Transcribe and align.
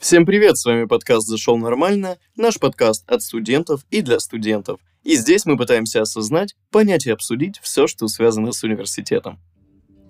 Всем 0.00 0.24
привет, 0.24 0.56
с 0.56 0.64
вами 0.64 0.84
подкаст 0.84 1.26
«Зашел 1.26 1.56
нормально», 1.56 2.18
наш 2.36 2.60
подкаст 2.60 3.02
от 3.10 3.20
студентов 3.20 3.84
и 3.90 4.00
для 4.00 4.20
студентов. 4.20 4.78
И 5.02 5.16
здесь 5.16 5.44
мы 5.44 5.56
пытаемся 5.56 6.02
осознать, 6.02 6.54
понять 6.70 7.06
и 7.06 7.10
обсудить 7.10 7.58
все, 7.58 7.88
что 7.88 8.06
связано 8.06 8.52
с 8.52 8.62
университетом. 8.62 9.40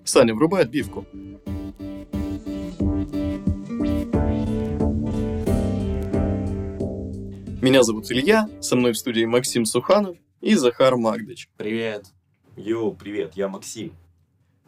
Саня, 0.05 0.35
врубай 0.35 0.61
отбивку. 0.61 1.07
Меня 7.59 7.81
зовут 7.81 8.11
Илья, 8.11 8.47
со 8.61 8.75
мной 8.75 8.93
в 8.93 8.97
студии 8.97 9.25
Максим 9.25 9.65
Суханов 9.65 10.17
и 10.39 10.53
Захар 10.53 10.97
Магдыч. 10.97 11.49
Привет. 11.57 12.05
Йоу, 12.55 12.93
привет, 12.93 13.31
я 13.35 13.47
Максим. 13.47 13.93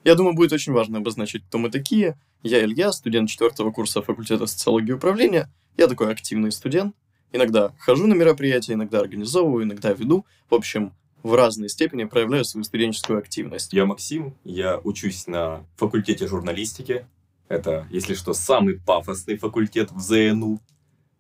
Я 0.04 0.16
думаю, 0.16 0.36
будет 0.36 0.52
очень 0.52 0.74
важно 0.74 0.98
обозначить, 0.98 1.46
кто 1.46 1.60
мы 1.60 1.70
такие. 1.70 2.18
Я 2.44 2.64
Илья, 2.64 2.92
студент 2.92 3.30
четвертого 3.30 3.72
курса 3.72 4.02
факультета 4.02 4.48
социологии 4.48 4.90
и 4.90 4.94
управления. 4.94 5.48
Я 5.78 5.88
такой 5.88 6.12
активный 6.12 6.52
студент. 6.52 6.96
Иногда 7.32 7.72
хожу 7.78 8.08
на 8.08 8.16
мероприятия, 8.16 8.74
иногда 8.74 9.00
организовываю, 9.00 9.64
иногда 9.64 9.94
веду. 9.94 10.26
В 10.50 10.56
общем, 10.56 10.94
в 11.22 11.36
разной 11.36 11.70
степени 11.70 12.06
проявляю 12.06 12.44
свою 12.44 12.64
студенческую 12.64 13.20
активность. 13.20 13.74
Я 13.74 13.86
Максим, 13.86 14.36
я 14.44 14.80
учусь 14.80 15.28
на 15.28 15.64
факультете 15.76 16.28
журналистики. 16.28 17.06
Это, 17.48 17.88
если 17.92 18.16
что, 18.16 18.34
самый 18.34 18.80
пафосный 18.80 19.38
факультет 19.38 19.92
в 19.92 20.00
ЗНУ. 20.00 20.60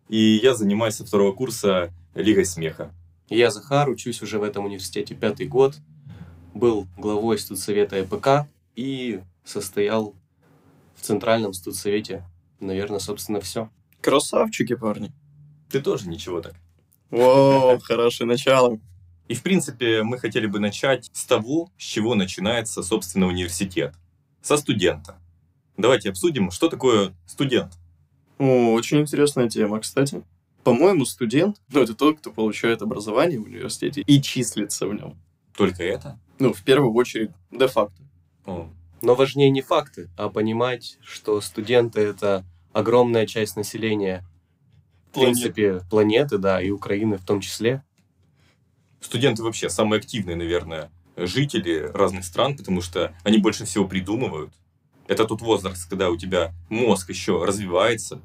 И 0.09 0.39
я 0.41 0.55
занимаюсь 0.55 0.95
со 0.95 1.05
второго 1.05 1.33
курса 1.33 1.93
Лигой 2.15 2.45
смеха. 2.45 2.91
Я 3.29 3.51
Захар, 3.51 3.89
учусь 3.89 4.23
уже 4.23 4.39
в 4.39 4.43
этом 4.43 4.65
университете 4.65 5.13
пятый 5.13 5.47
год. 5.47 5.75
Был 6.55 6.87
главой 6.97 7.37
студсовета 7.37 8.01
ЭПК 8.01 8.49
и 8.75 9.21
состоял 9.45 10.15
в 10.95 11.01
Центральном 11.01 11.53
студсовете. 11.53 12.23
Наверное, 12.59 12.99
собственно, 12.99 13.41
все. 13.41 13.69
Красавчики, 14.01 14.75
парни. 14.75 15.11
Ты 15.69 15.81
тоже 15.81 16.07
ничего 16.07 16.41
так. 16.41 16.55
О, 17.11 17.77
хорошее 17.83 18.27
начало. 18.27 18.79
И, 19.27 19.33
в 19.33 19.43
принципе, 19.43 20.03
мы 20.03 20.17
хотели 20.17 20.45
бы 20.45 20.59
начать 20.59 21.09
с 21.13 21.25
того, 21.25 21.71
с 21.77 21.83
чего 21.83 22.15
начинается, 22.15 22.83
собственно, 22.83 23.27
университет. 23.27 23.95
Со 24.41 24.57
студента. 24.57 25.17
Давайте 25.77 26.09
обсудим, 26.09 26.51
что 26.51 26.67
такое 26.67 27.13
студент. 27.25 27.73
О, 28.37 28.73
очень 28.73 28.99
интересная 28.99 29.47
тема, 29.47 29.79
кстати. 29.79 30.23
По-моему, 30.63 31.05
студент, 31.05 31.61
ну, 31.69 31.81
это 31.81 31.95
тот, 31.95 32.19
кто 32.19 32.31
получает 32.31 32.81
образование 32.81 33.39
в 33.39 33.43
университете 33.43 34.01
и 34.01 34.21
числится 34.21 34.87
в 34.87 34.93
нем. 34.93 35.17
Только 35.55 35.83
это? 35.83 36.19
Ну, 36.37 36.53
в 36.53 36.63
первую 36.63 36.93
очередь, 36.93 37.31
де-факто. 37.51 38.01
О, 38.45 38.69
Но 39.01 39.15
важнее 39.15 39.49
не 39.49 39.61
факты, 39.61 40.09
а 40.15 40.29
понимать, 40.29 40.97
что 41.01 41.41
студенты— 41.41 41.99
это 42.01 42.45
огромная 42.71 43.25
часть 43.25 43.55
населения, 43.55 44.23
в 45.11 45.19
принципе, 45.19 45.81
планеты, 45.89 46.37
да, 46.37 46.61
и 46.61 46.69
Украины 46.69 47.17
в 47.17 47.25
том 47.25 47.41
числе. 47.41 47.83
Студенты 48.99 49.43
вообще 49.43 49.69
самые 49.69 49.99
активные, 49.99 50.35
наверное, 50.35 50.91
жители 51.17 51.89
разных 51.93 52.25
стран, 52.25 52.55
потому 52.55 52.81
что 52.81 53.15
они 53.23 53.39
больше 53.39 53.65
всего 53.65 53.87
придумывают. 53.87 54.53
Это 55.07 55.25
тот 55.25 55.41
возраст, 55.41 55.89
когда 55.89 56.09
у 56.09 56.17
тебя 56.17 56.53
мозг 56.69 57.09
еще 57.09 57.43
развивается, 57.43 58.21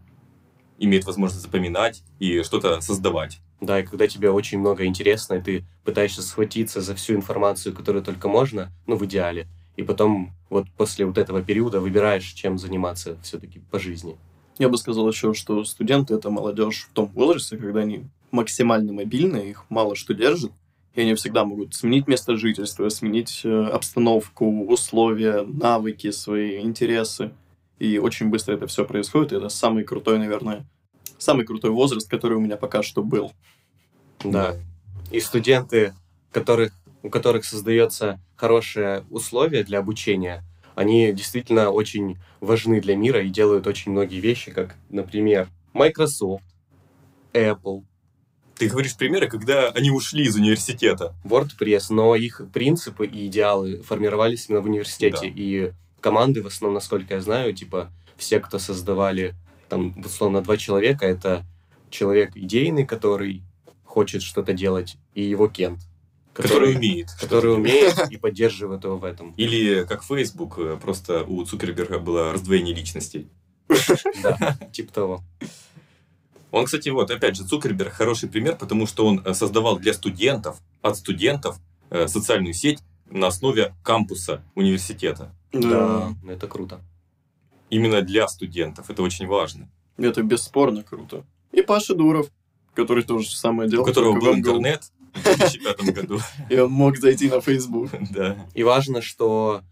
имеет 0.79 1.05
возможность 1.07 1.43
запоминать 1.43 2.03
и 2.19 2.43
что-то 2.43 2.81
создавать. 2.83 3.41
Да, 3.61 3.81
и 3.81 3.83
когда 3.83 4.07
тебе 4.07 4.31
очень 4.31 4.59
много 4.59 4.85
интересно, 4.85 5.35
и 5.35 5.41
ты 5.41 5.65
пытаешься 5.83 6.23
схватиться 6.23 6.83
за 6.83 6.95
всю 6.95 7.15
информацию, 7.15 7.75
которую 7.75 8.05
только 8.05 8.29
можно, 8.29 8.71
ну, 8.87 8.97
в 8.97 9.05
идеале, 9.07 9.49
и 9.77 9.83
потом 9.83 10.33
вот 10.51 10.67
после 10.77 11.07
вот 11.07 11.19
этого 11.19 11.43
периода 11.43 11.81
выбираешь, 11.81 12.33
чем 12.33 12.59
заниматься 12.59 13.19
все-таки 13.23 13.61
по 13.71 13.79
жизни. 13.79 14.17
Я 14.59 14.69
бы 14.69 14.79
сказал 14.79 15.09
еще, 15.09 15.35
что 15.35 15.65
студенты— 15.65 16.15
это 16.17 16.31
молодежь 16.31 16.89
в 16.91 16.95
том 16.95 17.07
возрасте, 17.09 17.59
когда 17.59 17.81
они 17.81 18.05
максимально 18.31 18.93
мобильны, 18.93 19.51
их 19.51 19.65
мало 19.69 19.95
что 19.95 20.15
держит, 20.15 20.53
и 20.95 21.03
они 21.03 21.15
всегда 21.15 21.45
могут 21.45 21.75
сменить 21.75 22.09
место 22.09 22.37
жительства, 22.37 22.89
сменить 22.89 23.43
э, 23.45 23.65
обстановку, 23.67 24.67
условия, 24.67 25.43
навыки, 25.43 26.11
свои 26.11 26.61
интересы. 26.61 27.33
И 27.79 27.99
очень 27.99 28.31
быстро 28.31 28.55
это 28.55 28.67
все 28.67 28.87
происходит, 28.87 29.33
и 29.33 29.37
это 29.37 29.51
самый 29.51 29.85
крутой, 29.85 30.19
наверное, 30.19 30.65
самый 31.19 31.45
крутой 31.45 31.71
возраст, 31.71 32.09
который 32.09 32.39
у 32.39 32.41
меня 32.41 32.57
пока 32.57 32.83
что 32.83 33.03
был. 33.03 33.33
Да. 34.25 34.57
И 35.11 35.21
студенты, 35.21 35.95
которых, 36.33 36.73
у 37.07 37.11
которых 37.11 37.45
создается 37.45 38.21
хорошее 38.35 39.05
условие 39.11 39.63
для 39.63 39.79
обучения, 39.79 40.43
они 40.75 41.13
действительно 41.13 41.71
очень 41.71 42.19
важны 42.41 42.81
для 42.81 42.97
мира 42.97 43.23
и 43.23 43.31
делают 43.31 43.69
очень 43.69 43.93
многие 43.93 44.19
вещи, 44.19 44.51
как, 44.51 44.75
например, 44.91 45.49
Microsoft, 45.73 46.45
Apple, 47.33 47.85
Ты 48.59 48.69
говоришь 48.69 48.97
примеры, 48.97 49.29
когда 49.29 49.69
они 49.69 49.91
ушли 49.91 50.25
из 50.25 50.35
университета. 50.35 51.15
WordPress, 51.25 51.87
но 51.91 52.17
их 52.17 52.41
принципы 52.53 53.07
и 53.07 53.27
идеалы 53.27 53.83
формировались 53.83 54.49
именно 54.49 54.63
в 54.63 54.67
университете. 54.67 55.29
Да. 55.29 55.33
И 55.35 55.73
команды, 56.01 56.43
в 56.43 56.47
основном, 56.47 56.75
насколько 56.75 57.15
я 57.15 57.21
знаю, 57.21 57.55
типа, 57.55 57.93
все, 58.17 58.41
кто 58.41 58.59
создавали, 58.59 59.35
там, 59.69 59.95
условно, 60.05 60.41
два 60.41 60.57
человека, 60.57 61.07
это 61.07 61.45
человек 61.91 62.35
идейный, 62.35 62.85
который 62.85 63.43
хочет 63.85 64.23
что-то 64.23 64.53
делать, 64.53 64.97
и 65.15 65.23
его 65.23 65.49
Кент. 65.49 65.81
Который 66.43 66.77
умеет. 66.77 67.11
Который 67.21 67.55
умеет 67.55 68.11
и 68.11 68.17
поддерживает 68.17 68.85
его 68.85 68.99
в 68.99 69.05
этом. 69.05 69.33
Или 69.37 69.85
как 69.85 70.05
Facebook, 70.05 70.59
э, 70.59 70.79
просто 70.81 71.25
у 71.25 71.45
Цукерберга 71.45 71.99
было 71.99 72.33
раздвоение 72.33 72.75
личностей. 72.75 73.29
Да, 74.23 74.59
типа 74.73 74.93
того. 74.93 75.25
Он, 76.51 76.65
кстати, 76.65 76.89
вот, 76.91 77.11
опять 77.11 77.37
же, 77.37 77.45
Цукерберг 77.45 77.93
хороший 77.93 78.29
пример, 78.29 78.57
потому 78.57 78.87
что 78.87 79.07
он 79.07 79.23
э, 79.25 79.35
создавал 79.35 79.79
для 79.79 79.95
студентов, 79.95 80.59
от 80.83 80.97
студентов, 80.97 81.59
э, 81.91 82.07
социальную 82.07 82.55
сеть 82.55 82.81
на 83.11 83.29
основе 83.29 83.75
кампуса 83.83 84.43
университета. 84.55 85.35
Да, 85.53 86.15
это 86.29 86.47
круто. 86.49 86.81
Именно 87.71 88.03
для 88.03 88.29
студентов. 88.29 88.91
Это 88.91 89.03
очень 89.03 89.27
важно. 89.27 89.69
Это 89.97 90.23
бесспорно 90.23 90.83
круто. 90.83 91.25
И 91.53 91.63
Паша 91.63 91.95
Дуров, 91.95 92.29
который 92.75 93.03
тоже 93.03 93.31
самое 93.35 93.69
делал. 93.69 93.85
У 93.85 93.87
которого 93.87 94.19
был 94.19 94.35
интернет 94.35 94.93
в 95.17 95.23
2005 95.23 95.95
году. 95.95 96.21
И 96.51 96.59
он 96.59 96.71
мог 96.71 96.97
зайти 96.99 97.29
на 97.29 97.41
Facebook. 97.41 97.91
Да. 98.11 98.37
И 98.55 98.63
важно, 98.63 99.03
что 99.03 99.63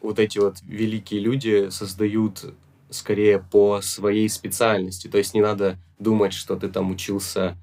вот 0.00 0.18
эти 0.18 0.38
вот 0.38 0.58
великие 0.62 1.20
люди 1.20 1.70
создают 1.70 2.54
скорее 2.90 3.38
по 3.38 3.80
своей 3.80 4.28
специальности. 4.28 5.08
То 5.08 5.18
есть 5.18 5.34
не 5.34 5.40
надо 5.40 5.78
думать, 5.98 6.32
что 6.32 6.56
ты 6.56 6.68
там 6.68 6.90
учился. 6.90 7.56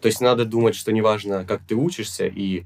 То 0.00 0.06
есть 0.06 0.20
не 0.20 0.26
надо 0.26 0.44
думать, 0.44 0.74
что 0.74 0.92
неважно, 0.92 1.44
как 1.44 1.62
ты 1.66 1.74
учишься 1.74 2.26
и 2.26 2.64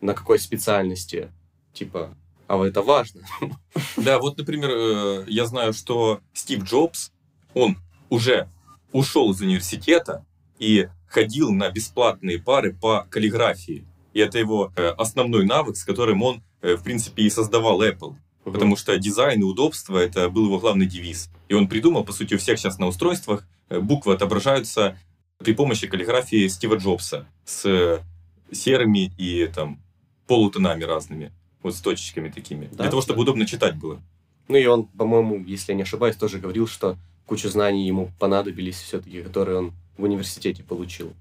на 0.00 0.14
какой 0.14 0.38
специальности. 0.38 1.30
Типа, 1.72 2.14
а 2.46 2.56
вот 2.56 2.64
это 2.64 2.82
важно. 2.82 3.22
Да, 3.96 4.18
вот, 4.18 4.38
например, 4.38 4.70
э, 4.70 5.24
я 5.28 5.46
знаю, 5.46 5.72
что 5.72 6.20
Стив 6.32 6.64
Джобс, 6.64 7.12
он 7.54 7.76
уже 8.08 8.48
ушел 8.92 9.30
из 9.32 9.40
университета 9.40 10.24
и 10.58 10.88
ходил 11.08 11.52
на 11.52 11.70
бесплатные 11.70 12.38
пары 12.38 12.74
по 12.74 13.06
каллиграфии. 13.10 13.84
И 14.12 14.20
это 14.20 14.38
его 14.38 14.72
э, 14.76 14.88
основной 14.88 15.44
навык, 15.44 15.76
с 15.76 15.84
которым 15.84 16.22
он, 16.22 16.42
э, 16.62 16.74
в 16.76 16.82
принципе, 16.82 17.24
и 17.24 17.30
создавал 17.30 17.82
Apple. 17.82 18.16
Потому 18.44 18.76
что 18.76 18.96
дизайн 18.98 19.40
и 19.40 19.44
удобство– 19.44 19.98
это 19.98 20.28
был 20.30 20.46
его 20.46 20.58
главный 20.58 20.86
девиз. 20.86 21.30
И 21.48 21.54
он 21.54 21.68
придумал, 21.68 22.04
по 22.04 22.12
сути, 22.12 22.34
у 22.34 22.38
всех 22.38 22.58
сейчас 22.58 22.78
на 22.78 22.86
устройствах 22.86 23.46
э, 23.68 23.80
буквы 23.80 24.14
отображаются 24.14 24.98
при 25.38 25.52
помощи 25.52 25.86
каллиграфии 25.86 26.48
Стива 26.48 26.76
Джобса 26.76 27.26
с 27.44 28.02
серыми 28.50 29.12
и 29.18 29.46
там 29.46 29.80
полутонами 30.26 30.84
разными, 30.84 31.32
вот 31.62 31.74
с 31.74 31.80
точечками 31.80 32.28
такими. 32.28 32.68
Да, 32.72 32.84
Для 32.84 32.90
того, 32.90 33.02
чтобы 33.02 33.16
да. 33.16 33.22
удобно 33.22 33.46
читать 33.46 33.76
было. 33.76 34.00
Ну 34.48 34.56
и 34.56 34.66
он, 34.66 34.84
по-моему, 34.84 35.44
если 35.44 35.72
я 35.72 35.76
не 35.76 35.82
ошибаюсь, 35.82 36.16
тоже 36.16 36.38
говорил, 36.38 36.66
что 36.66 36.96
кучу 37.26 37.48
знаний 37.48 37.86
ему 37.86 38.10
понадобились 38.18 38.76
все-таки, 38.76 39.22
которые 39.22 39.58
он 39.58 39.72
в 39.98 40.04
университете 40.04 40.62
получил. 40.62 41.12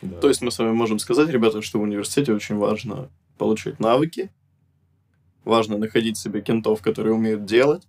Да. 0.00 0.18
То 0.20 0.28
есть 0.28 0.40
мы 0.40 0.50
с 0.50 0.58
вами 0.58 0.72
можем 0.72 0.98
сказать, 0.98 1.28
ребята, 1.28 1.60
что 1.60 1.78
в 1.78 1.82
университете 1.82 2.32
очень 2.32 2.56
важно 2.56 3.10
получать 3.36 3.80
навыки, 3.80 4.30
важно 5.44 5.76
находить 5.76 6.16
себе 6.16 6.40
кентов, 6.40 6.80
которые 6.80 7.14
умеют 7.14 7.44
делать, 7.44 7.86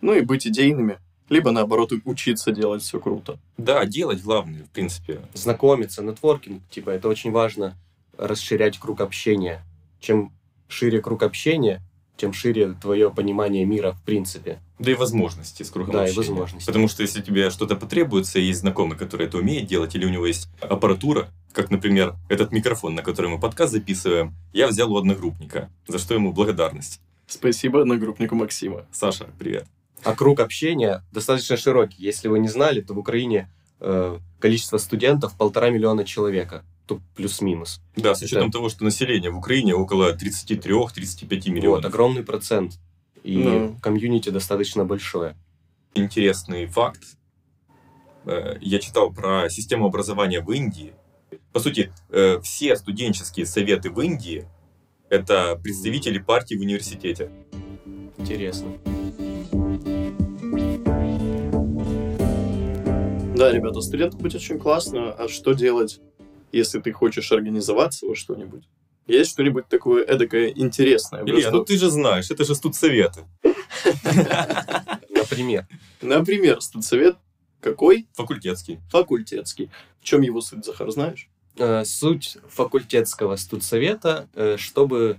ну 0.00 0.14
и 0.14 0.20
быть 0.20 0.46
идейными, 0.46 0.98
либо 1.28 1.50
наоборот 1.50 1.92
учиться 2.04 2.52
делать 2.52 2.82
все 2.82 3.00
круто. 3.00 3.38
Да, 3.56 3.84
делать 3.84 4.22
главное, 4.22 4.64
в 4.64 4.70
принципе. 4.70 5.20
знакомиться, 5.34 6.02
нетворкинг, 6.02 6.62
типа, 6.70 6.90
это 6.90 7.08
очень 7.08 7.30
важно 7.32 7.76
расширять 8.16 8.78
круг 8.78 9.00
общения. 9.00 9.64
Чем 10.00 10.32
шире 10.68 11.00
круг 11.00 11.22
общения, 11.22 11.82
тем 12.18 12.32
шире 12.32 12.74
твое 12.80 13.10
понимание 13.10 13.64
мира 13.64 13.92
в 13.92 14.02
принципе. 14.02 14.58
Да 14.78 14.90
и 14.90 14.94
возможности 14.94 15.62
с 15.62 15.70
кругом 15.70 15.94
Да, 15.94 16.04
и 16.04 16.08
общения. 16.10 16.28
возможности. 16.28 16.66
Потому 16.66 16.88
что 16.88 17.02
если 17.02 17.22
тебе 17.22 17.48
что-то 17.50 17.76
потребуется, 17.76 18.38
есть 18.38 18.60
знакомый, 18.60 18.98
который 18.98 19.26
это 19.26 19.38
умеет 19.38 19.66
делать, 19.66 19.94
или 19.94 20.04
у 20.04 20.10
него 20.10 20.26
есть 20.26 20.48
аппаратура, 20.60 21.30
как, 21.52 21.70
например, 21.70 22.14
этот 22.28 22.52
микрофон, 22.52 22.94
на 22.94 23.02
который 23.02 23.30
мы 23.30 23.40
подкаст 23.40 23.72
записываем, 23.72 24.34
я 24.52 24.66
взял 24.66 24.92
у 24.92 24.98
одногруппника, 24.98 25.70
за 25.86 25.98
что 25.98 26.14
ему 26.14 26.32
благодарность. 26.32 27.00
Спасибо 27.26 27.82
одногруппнику 27.82 28.34
Максима. 28.34 28.86
Саша, 28.92 29.28
привет. 29.38 29.66
А 30.04 30.14
круг 30.14 30.40
общения 30.40 31.04
достаточно 31.12 31.56
широкий. 31.56 32.02
Если 32.02 32.28
вы 32.28 32.38
не 32.38 32.48
знали, 32.48 32.80
то 32.80 32.94
в 32.94 32.98
Украине 32.98 33.50
э, 33.80 34.18
количество 34.40 34.78
студентов 34.78 35.36
полтора 35.36 35.70
миллиона 35.70 36.04
человека, 36.04 36.64
то 36.88 37.00
плюс-минус. 37.14 37.80
Да, 37.96 38.14
с 38.14 38.22
учетом 38.22 38.44
Это- 38.48 38.52
того, 38.58 38.68
что 38.70 38.84
население 38.84 39.30
в 39.30 39.38
Украине 39.38 39.74
около 39.74 40.12
33-35 40.14 41.50
миллионов. 41.50 41.84
Вот, 41.84 41.84
огромный 41.84 42.22
процент. 42.24 42.78
И 43.22 43.42
Да. 43.42 43.74
комьюнити 43.82 44.30
достаточно 44.30 44.84
большое. 44.84 45.36
Интересный 45.94 46.66
факт. 46.66 47.02
Э, 48.24 48.56
Я 48.60 48.78
читал 48.78 49.12
про 49.12 49.48
систему 49.50 49.86
образования 49.86 50.40
в 50.40 50.50
Индии. 50.50 50.92
По 51.52 51.60
сути, 51.60 51.92
э, 52.10 52.40
все 52.42 52.76
студенческие 52.76 53.46
советы 53.46 53.90
в 53.90 54.00
Индии 54.00 54.46
это 55.10 55.56
представители 55.62 56.18
партии 56.18 56.54
в 56.56 56.60
университете. 56.60 57.30
Интересно. 58.18 58.68
Да, 63.36 63.52
ребята, 63.52 63.80
студентам 63.80 64.20
быть 64.20 64.34
очень 64.34 64.58
классно. 64.58 65.12
А 65.12 65.28
что 65.28 65.52
делать, 65.52 66.00
если 66.52 66.80
ты 66.80 66.92
хочешь 66.92 67.30
организоваться 67.32 68.06
во 68.06 68.14
что-нибудь? 68.14 68.64
Есть 69.06 69.30
что-нибудь 69.30 69.68
такое 69.68 70.04
эдакое 70.04 70.48
интересное? 70.54 71.22
Илья, 71.22 71.32
Просто- 71.32 71.52
ну 71.52 71.64
ты 71.64 71.78
же 71.78 71.90
знаешь, 71.90 72.30
это 72.30 72.44
же 72.44 72.54
студсоветы. 72.54 73.24
Например, 75.10 75.66
Например, 76.02 76.60
студсовет 76.60 77.16
какой? 77.60 78.06
Факультетский. 78.14 78.78
Факультетский. 78.90 79.70
В 80.00 80.04
чем 80.04 80.22
его 80.22 80.40
суть, 80.40 80.64
Захар, 80.64 80.90
знаешь? 80.90 81.28
э, 81.56 81.84
суть 81.84 82.38
факультетского 82.48 83.34
студсовета, 83.36 84.28
э, 84.34 84.56
чтобы 84.58 85.18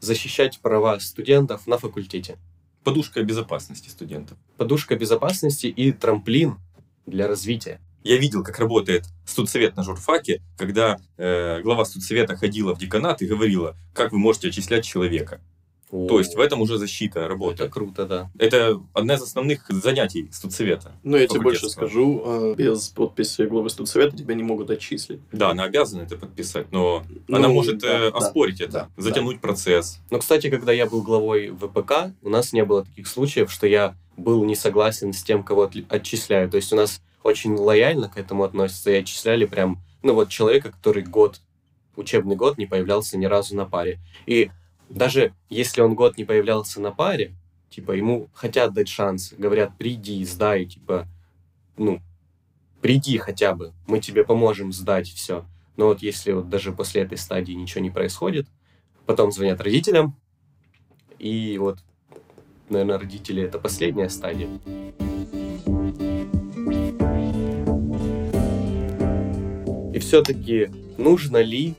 защищать 0.00 0.58
права 0.60 0.98
студентов 1.00 1.66
на 1.66 1.78
факультете. 1.78 2.36
Подушка 2.84 3.22
безопасности 3.22 3.88
студентов. 3.88 4.36
Подушка 4.58 4.96
безопасности 4.96 5.66
и 5.68 5.92
трамплин 5.92 6.58
для 7.06 7.26
развития. 7.26 7.80
Я 8.04 8.16
видел, 8.18 8.42
как 8.42 8.58
работает 8.58 9.04
студсовет 9.24 9.76
на 9.76 9.82
журфаке, 9.82 10.42
когда 10.56 10.98
э, 11.16 11.60
глава 11.62 11.84
студсовета 11.84 12.36
ходила 12.36 12.74
в 12.74 12.78
деканат 12.78 13.22
и 13.22 13.26
говорила, 13.26 13.76
как 13.94 14.12
вы 14.12 14.18
можете 14.18 14.48
отчислять 14.48 14.84
человека. 14.84 15.40
То 15.90 16.18
есть 16.18 16.34
в 16.36 16.40
этом 16.40 16.62
уже 16.62 16.78
защита 16.78 17.20
Это 17.20 17.28
работает. 17.28 17.70
круто, 17.70 18.06
да. 18.06 18.30
Это 18.38 18.80
одна 18.94 19.14
из 19.16 19.20
основных 19.22 19.66
занятий 19.68 20.30
студсовета. 20.32 20.92
Ну, 21.02 21.18
я 21.18 21.26
тебе 21.26 21.40
больше 21.42 21.68
скажу, 21.68 22.22
э, 22.24 22.54
без 22.56 22.88
подписи 22.88 23.42
главы 23.42 23.68
студсовета 23.68 24.16
тебя 24.16 24.34
не 24.34 24.42
могут 24.42 24.70
отчислить. 24.70 25.20
Да, 25.32 25.50
она 25.50 25.64
обязана 25.64 26.00
это 26.00 26.16
подписать, 26.16 26.72
но 26.72 27.04
Ну, 27.28 27.36
она 27.36 27.48
может 27.48 27.80
да, 27.80 28.06
э, 28.06 28.10
да. 28.10 28.16
оспорить 28.16 28.62
это, 28.62 28.72
да, 28.72 28.88
затянуть 28.96 29.42
процесс. 29.42 29.98
Но, 30.10 30.18
кстати, 30.18 30.48
когда 30.48 30.72
я 30.72 30.86
был 30.86 31.02
главой 31.02 31.50
ВПК, 31.50 32.14
у 32.22 32.30
нас 32.30 32.54
не 32.54 32.64
было 32.64 32.86
таких 32.86 33.06
случаев, 33.06 33.52
что 33.52 33.66
я 33.66 33.94
был 34.16 34.42
не 34.46 34.56
согласен 34.56 35.12
с 35.12 35.22
тем, 35.22 35.42
кого 35.44 35.66
отли- 35.66 35.84
отчисляю. 35.90 36.48
То 36.50 36.56
есть 36.56 36.72
у 36.72 36.76
нас 36.76 37.02
очень 37.24 37.54
лояльно 37.54 38.08
к 38.08 38.16
этому 38.16 38.44
относятся 38.44 38.90
и 38.90 38.96
отчисляли 38.96 39.46
прям, 39.46 39.82
ну 40.02 40.14
вот 40.14 40.28
человека, 40.28 40.70
который 40.72 41.02
год, 41.02 41.40
учебный 41.96 42.36
год 42.36 42.58
не 42.58 42.66
появлялся 42.66 43.16
ни 43.18 43.26
разу 43.26 43.56
на 43.56 43.64
паре. 43.64 43.98
И 44.26 44.50
даже 44.88 45.32
если 45.48 45.80
он 45.80 45.94
год 45.94 46.16
не 46.16 46.24
появлялся 46.24 46.80
на 46.80 46.90
паре, 46.90 47.34
типа 47.70 47.92
ему 47.92 48.28
хотят 48.34 48.72
дать 48.74 48.88
шанс, 48.88 49.32
говорят, 49.36 49.76
приди, 49.78 50.24
сдай, 50.24 50.66
типа, 50.66 51.06
ну, 51.76 52.00
приди 52.80 53.16
хотя 53.18 53.54
бы, 53.54 53.72
мы 53.86 54.00
тебе 54.00 54.24
поможем 54.24 54.72
сдать 54.72 55.08
все. 55.08 55.44
Но 55.76 55.86
вот 55.86 56.02
если 56.02 56.32
вот 56.32 56.48
даже 56.48 56.72
после 56.72 57.02
этой 57.02 57.16
стадии 57.16 57.52
ничего 57.52 57.80
не 57.80 57.90
происходит, 57.90 58.46
потом 59.06 59.32
звонят 59.32 59.60
родителям, 59.60 60.16
и 61.18 61.56
вот, 61.58 61.78
наверное, 62.68 62.98
родители 62.98 63.42
это 63.42 63.58
последняя 63.58 64.10
стадия. 64.10 64.48
Все-таки 70.12 70.68
нужно 70.98 71.40
ли, 71.40 71.74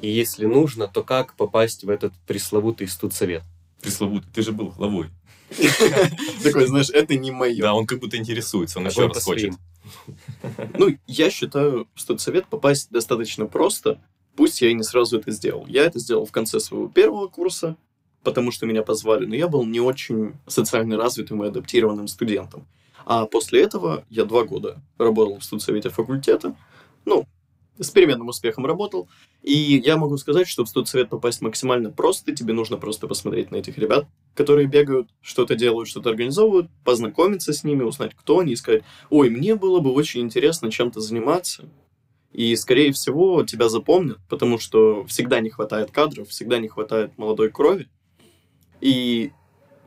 и 0.00 0.10
если 0.10 0.46
нужно, 0.46 0.88
то 0.88 1.04
как 1.04 1.36
попасть 1.36 1.84
в 1.84 1.90
этот 1.90 2.12
пресловутый 2.26 2.88
студсовет? 2.88 3.44
Пресловутый, 3.80 4.28
ты 4.34 4.42
же 4.42 4.50
был 4.50 4.70
главой. 4.70 5.10
Такой, 6.42 6.66
знаешь, 6.66 6.90
это 6.90 7.16
не 7.16 7.30
мое. 7.30 7.62
Да, 7.62 7.74
он 7.74 7.86
как 7.86 8.00
будто 8.00 8.16
интересуется, 8.16 8.80
он 8.80 8.88
еще 8.88 9.06
раз 9.06 9.22
хочет. 9.22 9.54
Ну, 10.76 10.98
я 11.06 11.30
считаю, 11.30 11.86
в 11.94 12.00
студсовет 12.00 12.48
попасть 12.48 12.90
достаточно 12.90 13.46
просто, 13.46 14.00
пусть 14.34 14.60
я 14.60 14.70
и 14.70 14.74
не 14.74 14.82
сразу 14.82 15.16
это 15.20 15.30
сделал. 15.30 15.64
Я 15.68 15.84
это 15.84 16.00
сделал 16.00 16.26
в 16.26 16.32
конце 16.32 16.58
своего 16.58 16.88
первого 16.88 17.28
курса, 17.28 17.76
потому 18.24 18.50
что 18.50 18.66
меня 18.66 18.82
позвали, 18.82 19.24
но 19.24 19.36
я 19.36 19.46
был 19.46 19.64
не 19.64 19.78
очень 19.78 20.34
социально 20.48 20.96
развитым 20.96 21.44
и 21.44 21.46
адаптированным 21.46 22.08
студентом. 22.08 22.66
А 23.06 23.26
после 23.26 23.62
этого 23.62 24.04
я 24.10 24.24
два 24.24 24.42
года 24.42 24.82
работал 24.98 25.38
в 25.38 25.44
студсовете 25.44 25.90
факультета, 25.90 26.56
ну, 27.04 27.24
с 27.78 27.90
переменным 27.90 28.28
успехом 28.28 28.66
работал, 28.66 29.08
и 29.42 29.80
я 29.84 29.96
могу 29.96 30.16
сказать, 30.18 30.48
что 30.48 30.64
в 30.64 30.68
студсовет 30.68 31.08
попасть 31.08 31.40
максимально 31.40 31.90
просто, 31.90 32.34
тебе 32.34 32.52
нужно 32.52 32.76
просто 32.76 33.06
посмотреть 33.06 33.50
на 33.50 33.56
этих 33.56 33.78
ребят, 33.78 34.06
которые 34.34 34.66
бегают, 34.66 35.08
что-то 35.20 35.54
делают, 35.54 35.88
что-то 35.88 36.10
организовывают, 36.10 36.70
познакомиться 36.84 37.52
с 37.52 37.64
ними, 37.64 37.82
узнать, 37.82 38.12
кто 38.14 38.40
они, 38.40 38.52
и 38.52 38.56
сказать, 38.56 38.82
ой, 39.10 39.30
мне 39.30 39.54
было 39.54 39.80
бы 39.80 39.92
очень 39.92 40.20
интересно 40.22 40.70
чем-то 40.70 41.00
заниматься. 41.00 41.68
И, 42.32 42.54
скорее 42.56 42.92
всего, 42.92 43.42
тебя 43.42 43.68
запомнят, 43.68 44.18
потому 44.28 44.58
что 44.58 45.04
всегда 45.06 45.40
не 45.40 45.50
хватает 45.50 45.90
кадров, 45.90 46.28
всегда 46.28 46.58
не 46.58 46.68
хватает 46.68 47.16
молодой 47.16 47.50
крови. 47.50 47.88
И 48.80 49.32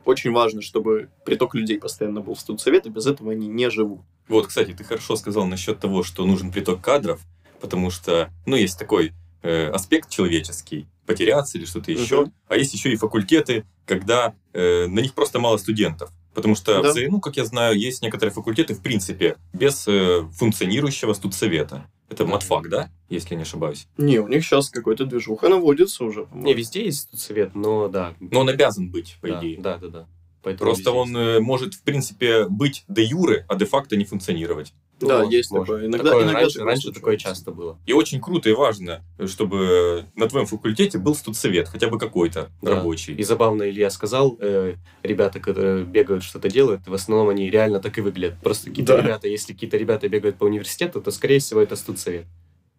очень 0.04 0.32
важно, 0.32 0.60
чтобы 0.60 1.08
приток 1.24 1.54
людей 1.54 1.78
постоянно 1.78 2.20
был 2.20 2.34
в 2.34 2.40
студсовет, 2.40 2.86
и 2.86 2.90
без 2.90 3.06
этого 3.06 3.32
они 3.32 3.46
не 3.46 3.70
живут. 3.70 4.00
Вот, 4.28 4.46
кстати, 4.46 4.72
ты 4.72 4.84
хорошо 4.84 5.16
сказал 5.16 5.46
насчет 5.46 5.78
того, 5.78 6.02
что 6.02 6.26
нужен 6.26 6.50
приток 6.50 6.80
кадров, 6.80 7.20
потому 7.62 7.90
что, 7.90 8.30
ну, 8.44 8.56
есть 8.56 8.78
такой 8.78 9.12
э, 9.42 9.70
аспект 9.70 10.10
человеческий, 10.10 10.86
потеряться 11.06 11.56
или 11.58 11.64
что-то 11.64 11.90
еще, 11.90 12.22
Мгм. 12.22 12.32
а 12.48 12.56
есть 12.56 12.74
еще 12.74 12.92
и 12.92 12.96
факультеты, 12.96 13.64
когда 13.86 14.34
э, 14.52 14.86
на 14.86 15.00
них 15.00 15.14
просто 15.14 15.38
мало 15.40 15.56
студентов. 15.56 16.10
Потому 16.34 16.54
что, 16.54 16.82
Да. 16.82 16.92
ЗАИ, 16.92 17.08
ну, 17.08 17.20
как 17.20 17.36
я 17.36 17.44
знаю, 17.44 17.76
есть 17.78 18.02
некоторые 18.02 18.32
факультеты, 18.32 18.74
в 18.74 18.82
принципе, 18.82 19.36
без 19.52 19.86
э, 19.88 20.22
функционирующего 20.32 21.12
студсовета. 21.14 21.86
Это 22.08 22.24
матфак, 22.26 22.68
да, 22.68 22.90
если 23.08 23.30
я 23.30 23.36
не 23.36 23.42
ошибаюсь? 23.42 23.86
Не, 23.96 24.18
у 24.18 24.28
них 24.28 24.44
сейчас 24.44 24.68
какой-то 24.70 25.06
движуха 25.06 25.48
наводится 25.48 26.04
уже. 26.04 26.24
по-моему. 26.26 26.46
Не, 26.46 26.54
везде 26.54 26.84
есть 26.84 27.00
студсовет, 27.00 27.54
но 27.54 27.88
да. 27.88 28.14
Но 28.20 28.40
он 28.40 28.48
обязан 28.50 28.90
быть, 28.90 29.16
по 29.20 29.28
да, 29.28 29.40
идее. 29.40 29.60
Да, 29.60 29.78
да, 29.78 29.88
да. 29.88 30.08
Поэтому 30.42 30.70
Просто 30.70 30.90
он 30.90 31.08
есть. 31.16 31.38
э, 31.38 31.40
может, 31.40 31.74
в 31.74 31.82
принципе, 31.82 32.46
быть 32.48 32.84
де 32.88 33.04
юре, 33.04 33.44
а 33.48 33.54
де-факто 33.54 33.96
не 33.96 34.04
функционировать. 34.04 34.72
Да, 35.00 35.22
Ну, 35.22 35.30
есть 35.30 35.50
может. 35.50 35.66
такое. 35.66 35.86
Иногда, 35.86 36.10
Такое 36.10 36.22
иногда 36.24 36.40
раньше, 36.40 36.54
такое 36.54 36.66
раньше 36.68 36.92
такое 36.92 37.16
часто 37.16 37.50
было. 37.50 37.78
И 37.86 37.92
очень 37.92 38.20
круто 38.20 38.48
и 38.48 38.52
важно, 38.52 39.02
чтобы 39.26 40.06
на 40.14 40.28
твоем 40.28 40.46
факультете 40.46 40.98
был 40.98 41.14
студсовет, 41.14 41.68
хотя 41.68 41.88
бы 41.88 41.98
какой-то 41.98 42.50
Да. 42.60 42.76
рабочий. 42.76 43.14
И 43.14 43.22
забавно 43.24 43.68
Илья 43.68 43.90
сказал, 43.90 44.36
э, 44.40 44.74
ребята, 45.02 45.40
которые 45.40 45.84
бегают, 45.84 46.22
что-то 46.22 46.48
делают, 46.48 46.86
в 46.86 46.94
основном 46.94 47.28
они 47.30 47.50
реально 47.50 47.80
так 47.80 47.98
и 47.98 48.00
выглядят. 48.00 48.38
Просто 48.42 48.70
какие-то 48.70 48.96
Да. 48.96 49.02
ребята, 49.02 49.28
если 49.28 49.52
какие-то 49.52 49.76
ребята 49.76 50.08
бегают 50.08 50.36
по 50.36 50.44
университету, 50.44 51.00
то, 51.00 51.10
скорее 51.10 51.38
всего, 51.40 51.60
это 51.60 51.74
студсовет. 51.76 52.26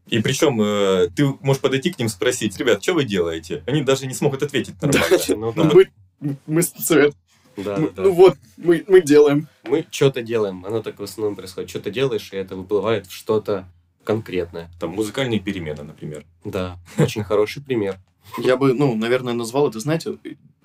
И 0.08 0.20
причем 0.20 0.62
э, 0.62 1.10
ты 1.16 1.26
можешь 1.42 1.62
подойти 1.62 1.92
к 1.92 2.00
ним 2.00 2.10
спросить, 2.10 2.58
ребят, 2.58 2.84
что 2.84 2.94
вы 2.94 3.06
делаете? 3.06 3.64
Они 3.68 3.82
даже 3.84 4.06
не 4.06 4.14
смогут 4.14 4.44
ответить 4.44 4.76
нормально. 4.82 5.18
Ну 5.30 5.54
Ну, 5.56 5.64
да, 5.64 5.72
мы, 5.74 6.38
мы 6.46 6.62
студсовет. 6.62 7.16
Да, 7.58 7.78
да, 7.78 7.88
да. 7.96 8.04
ну 8.04 8.12
вот, 8.12 8.38
мы, 8.58 8.84
мы 8.88 9.02
делаем. 9.02 9.48
Мы 9.64 9.86
что-то 9.90 10.22
делаем, 10.22 10.66
оно 10.66 10.82
так 10.82 11.00
в 11.00 11.04
основном 11.04 11.36
происходит. 11.36 11.70
Что-то 11.70 11.92
делаешь, 11.92 12.30
и 12.32 12.36
это 12.36 12.56
выплывает 12.56 13.08
в 13.08 13.12
что-то 13.12 13.68
конкретное. 14.04 14.70
Там 14.80 14.92
музыкальные 14.92 15.40
перемены, 15.40 15.84
например. 15.84 16.26
Да, 16.44 16.78
очень 16.98 17.24
хороший 17.24 17.64
пример. 17.64 17.98
Я 18.38 18.58
бы, 18.58 18.74
ну, 18.74 18.96
наверное, 18.96 19.34
назвал 19.34 19.70
это, 19.70 19.80
знаете, 19.80 20.18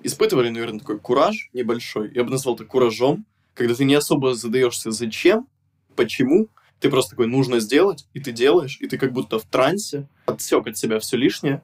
испытывали, 0.03 0.49
наверное, 0.49 0.79
такой 0.79 0.99
кураж 0.99 1.49
небольшой. 1.53 2.11
Я 2.13 2.23
бы 2.23 2.31
назвал 2.31 2.55
это 2.55 2.65
куражом, 2.65 3.25
когда 3.53 3.75
ты 3.75 3.85
не 3.85 3.95
особо 3.95 4.33
задаешься 4.33 4.91
зачем, 4.91 5.47
почему, 5.95 6.47
ты 6.79 6.89
просто 6.89 7.11
такой, 7.11 7.27
нужно 7.27 7.59
сделать, 7.59 8.07
и 8.13 8.19
ты 8.19 8.31
делаешь, 8.31 8.77
и 8.79 8.87
ты 8.87 8.97
как 8.97 9.11
будто 9.11 9.37
в 9.37 9.43
трансе, 9.43 10.07
отсек 10.25 10.67
от 10.67 10.77
себя 10.77 10.99
все 10.99 11.17
лишнее, 11.17 11.61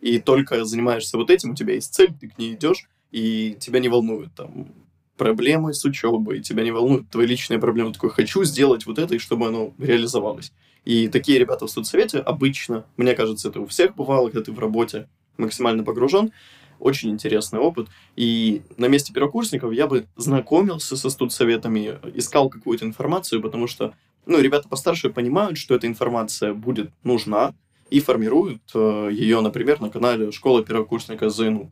и 0.00 0.18
только 0.18 0.64
занимаешься 0.64 1.18
вот 1.18 1.30
этим, 1.30 1.50
у 1.50 1.54
тебя 1.54 1.74
есть 1.74 1.94
цель, 1.94 2.14
ты 2.18 2.28
к 2.28 2.38
ней 2.38 2.54
идешь, 2.54 2.88
и 3.14 3.56
тебя 3.60 3.78
не 3.78 3.88
волнуют 3.88 4.34
там 4.34 4.66
проблемы 5.16 5.72
с 5.72 5.84
учебой, 5.84 6.40
тебя 6.40 6.64
не 6.64 6.72
волнуют 6.72 7.08
твои 7.10 7.26
личные 7.26 7.60
проблемы. 7.60 7.90
Ты 7.90 7.94
такой, 7.94 8.10
хочу 8.10 8.42
сделать 8.42 8.86
вот 8.86 8.98
это, 8.98 9.14
и 9.14 9.18
чтобы 9.18 9.46
оно 9.46 9.72
реализовалось. 9.78 10.52
И 10.84 11.06
такие 11.06 11.38
ребята 11.38 11.64
в 11.66 11.70
студсовете 11.70 12.18
обычно, 12.18 12.86
мне 12.96 13.14
кажется, 13.14 13.50
это 13.50 13.60
у 13.60 13.66
всех 13.66 13.94
бывало, 13.94 14.30
когда 14.30 14.42
ты 14.42 14.50
в 14.50 14.58
работе 14.58 15.08
максимально 15.36 15.84
погружен, 15.84 16.32
очень 16.80 17.10
интересный 17.10 17.60
опыт. 17.60 17.86
И 18.16 18.62
на 18.78 18.88
месте 18.88 19.12
первокурсников 19.12 19.72
я 19.72 19.86
бы 19.86 20.06
знакомился 20.16 20.96
со 20.96 21.08
студсоветами, 21.08 22.00
искал 22.14 22.50
какую-то 22.50 22.84
информацию, 22.84 23.40
потому 23.40 23.68
что, 23.68 23.94
ну, 24.26 24.40
ребята 24.40 24.68
постарше 24.68 25.08
понимают, 25.08 25.56
что 25.56 25.76
эта 25.76 25.86
информация 25.86 26.52
будет 26.52 26.90
нужна, 27.04 27.54
и 27.90 28.00
формируют 28.00 28.62
э, 28.74 29.10
ее, 29.12 29.40
например, 29.40 29.80
на 29.80 29.88
канале 29.88 30.32
«Школа 30.32 30.64
первокурсника 30.64 31.30
ЗНУ». 31.30 31.70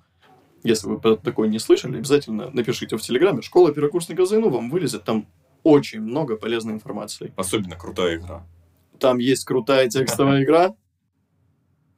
Если 0.63 0.87
вы 0.87 0.99
про 0.99 1.17
такое 1.17 1.49
не 1.49 1.59
слышали, 1.59 1.99
обязательно 1.99 2.51
напишите 2.51 2.97
в 2.97 3.03
Телеграме 3.03 3.43
«Школа 3.43 3.73
первокурсника 3.73 4.25
ЗНУ», 4.25 4.49
вам 4.49 4.71
вылезет 4.71 5.05
там 5.05 5.27
очень 5.63 6.01
много 6.01 6.37
полезной 6.37 6.75
информации. 6.75 7.33
Особенно 7.37 7.77
крутая 7.77 8.17
игра. 8.17 8.47
Там 8.99 9.19
есть 9.19 9.45
крутая 9.45 9.89
текстовая 9.89 10.45
игра. 10.45 10.75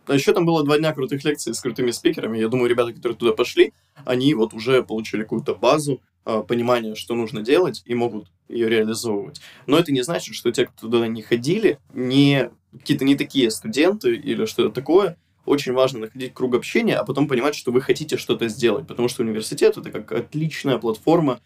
А 0.07 0.15
еще 0.15 0.33
там 0.35 0.45
было 0.45 0.65
два 0.65 0.79
дня 0.79 0.93
крутых 0.93 1.25
лекций 1.25 1.55
с 1.55 1.61
крутыми 1.61 1.91
спикерами. 1.91 2.39
Я 2.39 2.49
думаю, 2.49 2.69
ребята, 2.69 2.93
которые 2.93 3.17
туда 3.17 3.33
пошли, 3.33 3.73
они 4.05 4.35
вот 4.35 4.53
уже 4.53 4.83
получили 4.83 5.23
какую-то 5.23 5.55
базу, 5.55 6.03
а, 6.25 6.43
понимания, 6.43 6.95
что 6.95 7.15
нужно 7.15 7.43
делать, 7.43 7.83
и 7.85 7.95
могут 7.95 8.29
ее 8.49 8.69
реализовывать. 8.69 9.41
Но 9.67 9.79
это 9.79 9.93
не 9.93 10.03
значит, 10.03 10.35
что 10.35 10.53
те, 10.53 10.67
кто 10.67 10.89
туда 10.89 11.07
не 11.07 11.23
ходили, 11.23 11.79
не 11.93 12.51
какие-то 12.73 13.05
не 13.05 13.15
такие 13.15 13.51
студенты 13.51 14.15
или 14.15 14.47
что-то 14.47 14.71
такое. 14.71 15.17
Очень 15.47 15.73
важно 15.73 16.01
находить 16.01 16.33
круг 16.35 16.55
общения, 16.55 16.97
а 16.97 17.05
потом 17.05 17.29
понимать, 17.29 17.55
что 17.55 17.71
вы 17.71 17.81
хотите 17.81 18.17
что-то 18.17 18.49
сделать, 18.49 18.87
потому 18.87 19.09
что 19.09 19.23
университет 19.23 19.77
это 19.77 19.91
как 19.91 20.13
отличная 20.13 20.79
платформа 20.79 21.41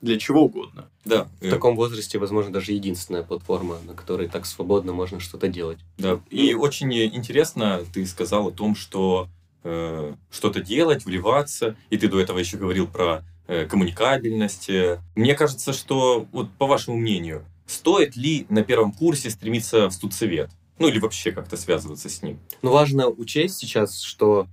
для 0.00 0.18
чего 0.18 0.42
угодно. 0.44 0.90
Да. 1.04 1.28
В 1.40 1.48
таком 1.48 1.76
возрасте, 1.76 2.18
возможно, 2.18 2.52
даже 2.52 2.72
единственная 2.72 3.22
платформа, 3.22 3.78
на 3.86 3.94
которой 3.94 4.28
так 4.28 4.44
свободно 4.44 4.92
можно 4.92 5.18
что-то 5.18 5.48
делать. 5.48 5.78
Да. 5.96 6.20
И 6.30 6.54
очень 6.54 6.92
интересно, 6.92 7.80
ты 7.92 8.04
сказал 8.06 8.48
о 8.48 8.50
том, 8.50 8.76
что 8.76 9.28
э, 9.62 10.14
что-то 10.30 10.60
делать, 10.60 11.06
вливаться, 11.06 11.76
и 11.90 11.96
ты 11.96 12.08
до 12.08 12.20
этого 12.20 12.38
еще 12.38 12.58
говорил 12.58 12.86
про 12.86 13.24
э, 13.46 13.66
коммуникабельность. 13.66 14.70
Мне 15.14 15.34
кажется, 15.34 15.72
что, 15.72 16.26
вот 16.32 16.50
по 16.58 16.66
вашему 16.66 16.98
мнению, 16.98 17.44
стоит 17.66 18.14
ли 18.14 18.46
на 18.50 18.62
первом 18.62 18.92
курсе 18.92 19.30
стремиться 19.30 19.88
в 19.88 19.92
студсовет? 19.92 20.50
Ну 20.78 20.88
или 20.88 20.98
вообще 20.98 21.32
как-то 21.32 21.56
связываться 21.56 22.08
с 22.08 22.22
ним? 22.22 22.40
Ну, 22.62 22.72
важно 22.72 23.08
учесть 23.08 23.58
сейчас, 23.58 24.00
что 24.00 24.48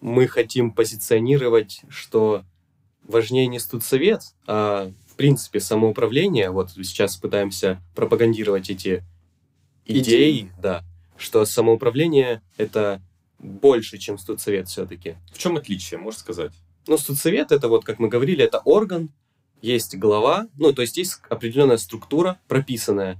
мы 0.00 0.26
хотим 0.28 0.72
позиционировать, 0.72 1.82
что 1.88 2.44
важнее 3.02 3.46
не 3.46 3.58
студсовет, 3.58 4.22
а 4.46 4.92
в 5.10 5.16
принципе 5.16 5.60
самоуправление. 5.60 6.50
Вот 6.50 6.70
сейчас 6.70 7.16
пытаемся 7.16 7.80
пропагандировать 7.94 8.70
эти 8.70 9.04
идеи, 9.84 10.40
идеи. 10.40 10.52
да, 10.60 10.84
что 11.16 11.44
самоуправление 11.44 12.42
это 12.56 13.00
больше, 13.38 13.98
чем 13.98 14.18
студсовет 14.18 14.68
все-таки. 14.68 15.16
В 15.32 15.38
чем 15.38 15.56
отличие, 15.56 15.98
можешь 15.98 16.20
сказать? 16.20 16.52
Ну, 16.86 16.98
студсовет 16.98 17.52
это 17.52 17.68
вот, 17.68 17.84
как 17.84 17.98
мы 17.98 18.08
говорили, 18.08 18.44
это 18.44 18.58
орган, 18.58 19.10
есть 19.62 19.96
глава, 19.96 20.48
ну, 20.56 20.72
то 20.72 20.82
есть 20.82 20.96
есть 20.96 21.20
определенная 21.28 21.78
структура 21.78 22.38
прописанная. 22.46 23.18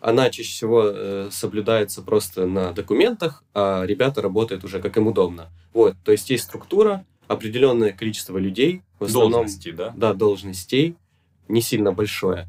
Она 0.00 0.30
чаще 0.30 0.50
всего 0.50 0.84
э, 0.86 1.28
соблюдается 1.30 2.02
просто 2.02 2.46
на 2.46 2.72
документах, 2.72 3.44
а 3.54 3.84
ребята 3.84 4.22
работают 4.22 4.64
уже 4.64 4.80
как 4.80 4.96
им 4.96 5.06
удобно. 5.06 5.50
Вот, 5.74 5.94
то 6.04 6.12
есть 6.12 6.30
есть 6.30 6.44
структура, 6.44 7.04
определенное 7.28 7.92
количество 7.92 8.38
людей, 8.38 8.82
в 8.98 9.04
основном, 9.04 9.32
должностей, 9.32 9.72
да? 9.72 9.92
Да, 9.96 10.14
должностей, 10.14 10.96
не 11.48 11.60
сильно 11.60 11.92
большое. 11.92 12.48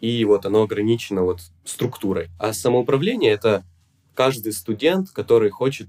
И 0.00 0.24
вот 0.24 0.44
оно 0.44 0.62
ограничено 0.62 1.22
вот 1.22 1.40
структурой. 1.64 2.28
А 2.38 2.52
самоуправление 2.52 3.30
это 3.30 3.62
каждый 4.14 4.52
студент, 4.52 5.10
который 5.10 5.50
хочет 5.50 5.88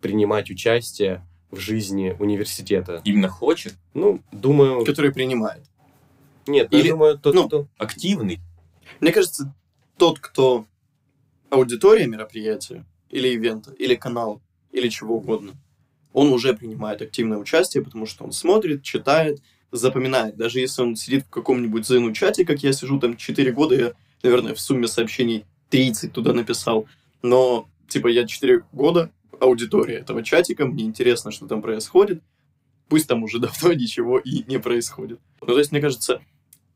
принимать 0.00 0.48
участие 0.48 1.26
в 1.50 1.58
жизни 1.58 2.14
университета. 2.18 3.02
Именно 3.04 3.28
хочет? 3.28 3.74
Ну, 3.94 4.20
думаю... 4.30 4.84
Который 4.84 5.12
принимает. 5.12 5.64
Нет, 6.46 6.72
Или, 6.72 6.86
я 6.86 6.92
думаю, 6.92 7.18
тот, 7.18 7.34
ну, 7.34 7.46
кто... 7.46 7.66
Активный. 7.78 8.38
Мне 9.00 9.12
кажется, 9.12 9.52
тот, 9.98 10.18
кто 10.20 10.66
аудитория 11.50 12.06
мероприятия, 12.06 12.84
или 13.10 13.28
ивента, 13.28 13.72
или 13.72 13.94
канал, 13.94 14.40
или 14.70 14.88
чего 14.88 15.16
угодно, 15.16 15.54
он 16.12 16.32
уже 16.32 16.54
принимает 16.54 17.02
активное 17.02 17.38
участие, 17.38 17.82
потому 17.84 18.06
что 18.06 18.24
он 18.24 18.32
смотрит, 18.32 18.82
читает, 18.82 19.40
запоминает. 19.70 20.36
Даже 20.36 20.60
если 20.60 20.82
он 20.82 20.96
сидит 20.96 21.24
в 21.24 21.30
каком-нибудь 21.30 21.86
зену 21.86 22.12
чате, 22.12 22.44
как 22.44 22.62
я 22.62 22.72
сижу 22.72 22.98
там 22.98 23.16
4 23.16 23.52
года, 23.52 23.74
я, 23.74 23.92
наверное, 24.22 24.54
в 24.54 24.60
сумме 24.60 24.88
сообщений 24.88 25.44
30 25.70 26.12
туда 26.12 26.32
написал. 26.32 26.86
Но, 27.22 27.68
типа, 27.88 28.08
я 28.08 28.26
4 28.26 28.64
года 28.72 29.10
аудитория 29.40 29.96
этого 29.96 30.22
чатика, 30.22 30.66
мне 30.66 30.84
интересно, 30.84 31.30
что 31.30 31.46
там 31.46 31.62
происходит. 31.62 32.22
Пусть 32.88 33.06
там 33.06 33.22
уже 33.22 33.38
давно 33.40 33.72
ничего 33.74 34.18
и 34.18 34.44
не 34.46 34.58
происходит. 34.58 35.20
Ну, 35.40 35.46
то 35.46 35.58
есть, 35.58 35.72
мне 35.72 35.80
кажется, 35.80 36.22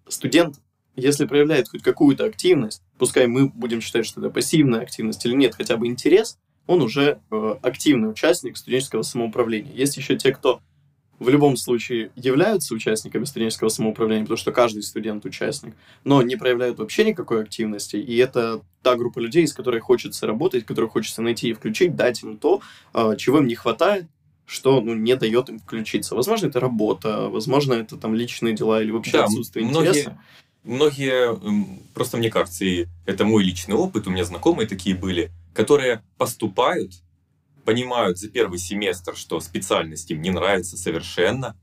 студент, 0.09 0.61
если 0.96 1.26
проявляет 1.26 1.68
хоть 1.68 1.82
какую-то 1.82 2.25
активность, 2.25 2.82
пускай 2.99 3.26
мы 3.26 3.49
будем 3.49 3.80
считать, 3.80 4.06
что 4.06 4.20
это 4.20 4.30
пассивная 4.30 4.80
активность 4.80 5.25
или 5.25 5.34
нет, 5.34 5.54
хотя 5.54 5.76
бы 5.76 5.87
интерес, 5.87 6.38
он 6.66 6.82
уже 6.82 7.20
э, 7.30 7.54
активный 7.62 8.11
участник 8.11 8.56
студенческого 8.56 9.02
самоуправления. 9.02 9.72
Есть 9.72 9.96
еще 9.96 10.16
те, 10.16 10.32
кто 10.32 10.61
в 11.18 11.28
любом 11.28 11.56
случае 11.56 12.11
являются 12.16 12.75
участниками 12.75 13.25
студенческого 13.25 13.68
самоуправления, 13.68 14.25
потому 14.25 14.37
что 14.37 14.52
каждый 14.52 14.82
студент 14.82 15.25
участник, 15.25 15.75
но 16.04 16.20
не 16.22 16.37
проявляют 16.37 16.78
вообще 16.78 17.04
никакой 17.04 17.42
активности. 17.42 17.96
И 17.96 18.16
это 18.16 18.61
та 18.82 18.96
группа 18.96 19.18
людей, 19.18 19.46
с 19.46 19.52
которой 19.52 19.80
хочется 19.80 20.26
работать, 20.26 20.66
которую 20.66 20.90
хочется 20.90 21.22
найти 21.22 21.50
и 21.50 21.52
включить, 21.52 21.96
дать 21.96 22.22
им 22.22 22.38
то, 22.38 22.61
э, 22.94 23.16
чего 23.18 23.38
им 23.38 23.46
не 23.46 23.54
хватает, 23.54 24.06
что 24.46 24.80
ну, 24.80 24.94
не 24.94 25.16
дает 25.16 25.49
им 25.49 25.58
включиться. 25.58 26.14
Возможно, 26.14 26.46
это 26.46 26.61
работа, 26.61 27.28
возможно, 27.28 27.75
это 27.75 27.96
там 27.96 28.14
личные 28.14 28.54
дела 28.54 28.82
или 28.82 28.90
вообще 28.90 29.12
да, 29.12 29.25
отсутствие 29.25 29.64
многие, 29.64 29.88
интереса. 29.88 30.18
Многие, 30.64 31.38
просто 31.92 32.16
мне 32.16 32.31
кажется, 32.31 32.64
и 32.64 32.87
это 33.04 33.25
мой 33.25 33.42
личный 33.42 33.75
опыт, 33.75 34.07
у 34.07 34.11
меня 34.11 34.25
знакомые 34.25 34.69
такие 34.69 34.95
были, 34.95 35.31
которые 35.54 36.02
поступают, 36.19 36.92
понимают 37.64 38.19
за 38.19 38.28
первый 38.28 38.59
семестр, 38.59 39.16
что 39.16 39.40
специальность 39.40 40.11
им 40.11 40.23
не 40.23 40.31
нравится 40.31 40.76
совершенно, 40.76 41.57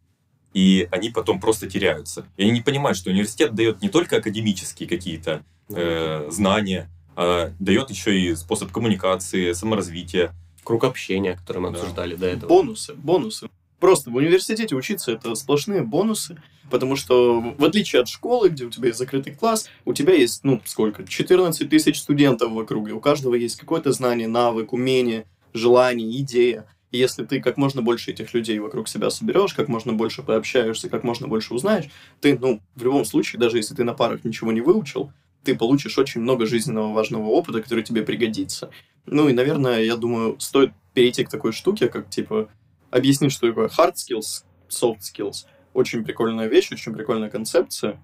и 0.54 0.88
они 0.92 1.10
потом 1.10 1.40
просто 1.40 1.70
теряются. 1.70 2.26
И 2.36 2.44
они 2.44 2.52
не 2.52 2.62
понимают, 2.62 2.98
что 2.98 3.10
университет 3.10 3.54
дает 3.54 3.82
не 3.82 3.90
только 3.90 4.18
академические 4.18 4.90
какие-то 4.90 5.44
э, 5.70 6.28
знания, 6.32 6.90
а 7.16 7.54
дает 7.60 7.90
еще 7.90 8.20
и 8.20 8.36
способ 8.36 8.72
коммуникации, 8.72 9.54
саморазвития. 9.54 10.34
Круг 10.64 10.84
общения, 10.84 11.36
который 11.36 11.60
мы 11.60 11.72
да. 11.72 11.80
обсуждали 11.80 12.16
до 12.16 12.28
этого. 12.28 12.50
Бонусы, 12.50 12.94
бонусы. 12.96 13.50
Просто 13.80 14.12
в 14.12 14.16
университете 14.16 14.76
учиться 14.76 15.12
это 15.12 15.36
сплошные 15.36 15.84
бонусы, 15.84 16.42
потому 16.70 16.96
что 16.96 17.40
в 17.40 17.64
отличие 17.64 18.02
от 18.02 18.10
школы, 18.10 18.50
где 18.50 18.66
у 18.66 18.70
тебя 18.70 18.88
есть 18.88 19.00
закрытый 19.00 19.34
класс, 19.34 19.70
у 19.86 19.94
тебя 19.94 20.14
есть, 20.14 20.44
ну, 20.44 20.62
сколько, 20.66 21.06
14 21.06 21.70
тысяч 21.70 22.00
студентов 22.00 22.52
в 22.52 22.60
округе, 22.60 22.92
у 22.92 23.00
каждого 23.00 23.36
есть 23.36 23.58
какое-то 23.58 23.92
знание, 23.92 24.28
навык, 24.28 24.74
умение, 24.74 25.26
желание, 25.54 26.20
идея. 26.22 26.68
И 26.92 26.98
если 26.98 27.24
ты 27.24 27.40
как 27.40 27.58
можно 27.58 27.82
больше 27.82 28.12
этих 28.12 28.34
людей 28.34 28.60
вокруг 28.60 28.88
себя 28.88 29.10
соберешь, 29.10 29.54
как 29.54 29.68
можно 29.68 29.94
больше 29.94 30.24
пообщаешься, 30.24 30.90
как 30.90 31.04
можно 31.04 31.28
больше 31.28 31.54
узнаешь, 31.54 31.90
ты, 32.20 32.38
ну, 32.38 32.62
в 32.76 32.84
любом 32.84 33.06
случае, 33.06 33.40
даже 33.40 33.58
если 33.58 33.76
ты 33.76 33.84
на 33.84 33.94
парах 33.94 34.24
ничего 34.24 34.52
не 34.52 34.62
выучил, 34.62 35.12
ты 35.44 35.56
получишь 35.56 35.98
очень 35.98 36.22
много 36.22 36.46
жизненного 36.46 36.92
важного 36.92 37.28
опыта, 37.28 37.62
который 37.62 37.84
тебе 37.84 38.02
пригодится. 38.02 38.72
Ну 39.06 39.30
и, 39.30 39.34
наверное, 39.34 39.84
я 39.84 39.96
думаю, 39.96 40.40
стоит 40.40 40.72
перейти 40.94 41.24
к 41.24 41.30
такой 41.30 41.54
штуке, 41.54 41.88
как, 41.88 42.10
типа, 42.10 42.50
объяснить, 42.92 43.32
что 43.32 43.48
такое 43.48 43.68
hard 43.68 43.94
skills, 43.96 44.44
soft 44.70 45.00
skills. 45.00 45.46
Очень 45.74 46.04
прикольная 46.04 46.48
вещь, 46.48 46.72
очень 46.72 46.94
прикольная 46.94 47.30
концепция, 47.30 48.02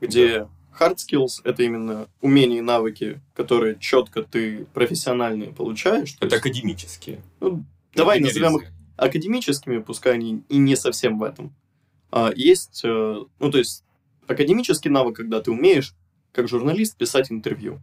где 0.00 0.40
да. 0.40 0.48
hard 0.78 0.96
skills— 0.96 1.40
это 1.44 1.62
именно 1.62 2.08
умения 2.20 2.58
и 2.58 2.62
навыки, 2.62 3.20
которые 3.34 3.78
четко 3.78 4.22
ты 4.22 4.66
профессиональные 4.74 5.52
получаешь. 5.52 6.16
Это 6.16 6.26
есть, 6.26 6.36
академические. 6.36 7.22
Ну, 7.40 7.64
давай 7.94 8.20
назовем 8.20 8.58
их 8.58 8.68
академическими, 8.96 9.78
пускай 9.78 10.14
они 10.14 10.42
и 10.48 10.58
не 10.58 10.76
совсем 10.76 11.18
в 11.18 11.22
этом. 11.22 11.54
А, 12.10 12.32
есть, 12.34 12.82
э, 12.84 13.24
ну, 13.38 13.50
то 13.50 13.58
есть, 13.58 13.84
академический 14.26 14.90
навык, 14.90 15.16
когда 15.16 15.40
ты 15.40 15.50
умеешь, 15.50 15.94
как 16.32 16.48
журналист, 16.48 16.96
писать 16.96 17.30
интервью, 17.30 17.80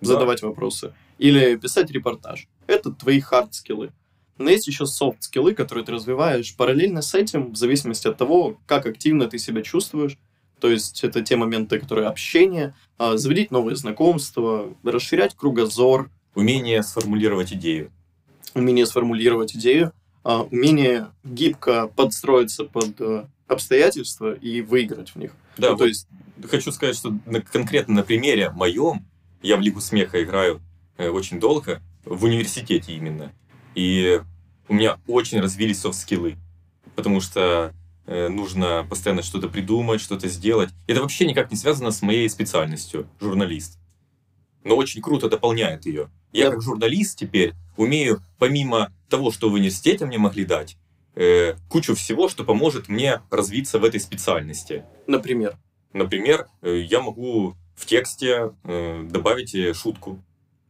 да. 0.00 0.08
задавать 0.08 0.42
вопросы 0.42 0.94
или 1.18 1.56
писать 1.56 1.90
репортаж. 1.90 2.48
Это 2.66 2.92
твои 2.92 3.20
hard 3.20 3.52
скиллы. 3.52 3.92
Но 4.38 4.50
есть 4.50 4.66
еще 4.66 4.86
софт-скиллы, 4.86 5.54
которые 5.54 5.84
ты 5.84 5.92
развиваешь 5.92 6.54
параллельно 6.56 7.02
с 7.02 7.14
этим, 7.14 7.52
в 7.52 7.56
зависимости 7.56 8.06
от 8.06 8.16
того, 8.16 8.58
как 8.66 8.86
активно 8.86 9.26
ты 9.26 9.38
себя 9.38 9.62
чувствуешь. 9.62 10.16
То 10.60 10.70
есть 10.70 11.04
это 11.04 11.22
те 11.22 11.36
моменты, 11.36 11.78
которые 11.78 12.08
общение, 12.08 12.74
а, 12.96 13.16
заводить 13.16 13.50
новые 13.50 13.76
знакомства, 13.76 14.74
расширять 14.82 15.34
кругозор. 15.36 16.10
Умение 16.34 16.82
сформулировать 16.82 17.52
идею. 17.52 17.90
Умение 18.54 18.86
сформулировать 18.86 19.54
идею, 19.54 19.92
а, 20.24 20.42
умение 20.42 21.08
гибко 21.24 21.88
подстроиться 21.88 22.64
под 22.64 23.00
э, 23.00 23.26
обстоятельства 23.46 24.32
и 24.32 24.62
выиграть 24.62 25.10
в 25.10 25.16
них. 25.16 25.32
Да, 25.56 25.72
ну, 25.72 25.76
то 25.76 25.86
есть 25.86 26.08
хочу 26.48 26.72
сказать, 26.72 26.96
что 26.96 27.16
на, 27.26 27.40
конкретно 27.40 27.94
на 27.94 28.02
примере 28.02 28.50
моем, 28.50 29.04
я 29.42 29.56
в 29.56 29.60
Лигу 29.60 29.80
смеха 29.80 30.22
играю 30.22 30.60
э, 30.96 31.08
очень 31.08 31.40
долго, 31.40 31.80
в 32.04 32.24
университете 32.24 32.92
именно. 32.92 33.32
И 33.78 34.20
у 34.68 34.74
меня 34.74 34.98
очень 35.06 35.38
развились 35.38 35.82
софт-скиллы, 35.82 36.36
потому 36.96 37.20
что 37.20 37.72
э, 38.06 38.26
нужно 38.26 38.84
постоянно 38.90 39.22
что-то 39.22 39.48
придумать, 39.48 40.00
что-то 40.00 40.26
сделать. 40.26 40.70
Это 40.88 41.00
вообще 41.00 41.26
никак 41.26 41.52
не 41.52 41.56
связано 41.56 41.92
с 41.92 42.02
моей 42.02 42.28
специальностью, 42.28 43.08
журналист. 43.20 43.78
Но 44.64 44.74
очень 44.74 45.00
круто 45.00 45.28
дополняет 45.28 45.86
ее. 45.86 46.10
Я 46.32 46.50
как 46.50 46.60
журналист 46.60 47.20
теперь 47.20 47.52
умею, 47.76 48.20
помимо 48.40 48.92
того, 49.08 49.30
что 49.30 49.48
в 49.48 49.52
университете 49.52 50.06
мне 50.06 50.18
могли 50.18 50.44
дать, 50.44 50.76
э, 51.14 51.54
кучу 51.68 51.94
всего, 51.94 52.28
что 52.28 52.42
поможет 52.42 52.88
мне 52.88 53.22
развиться 53.30 53.78
в 53.78 53.84
этой 53.84 54.00
специальности. 54.00 54.82
Например? 55.06 55.56
Например, 55.92 56.48
э, 56.62 56.78
я 56.78 57.00
могу 57.00 57.54
в 57.76 57.86
тексте 57.86 58.50
э, 58.64 59.06
добавить 59.08 59.54
э, 59.54 59.72
шутку. 59.72 60.20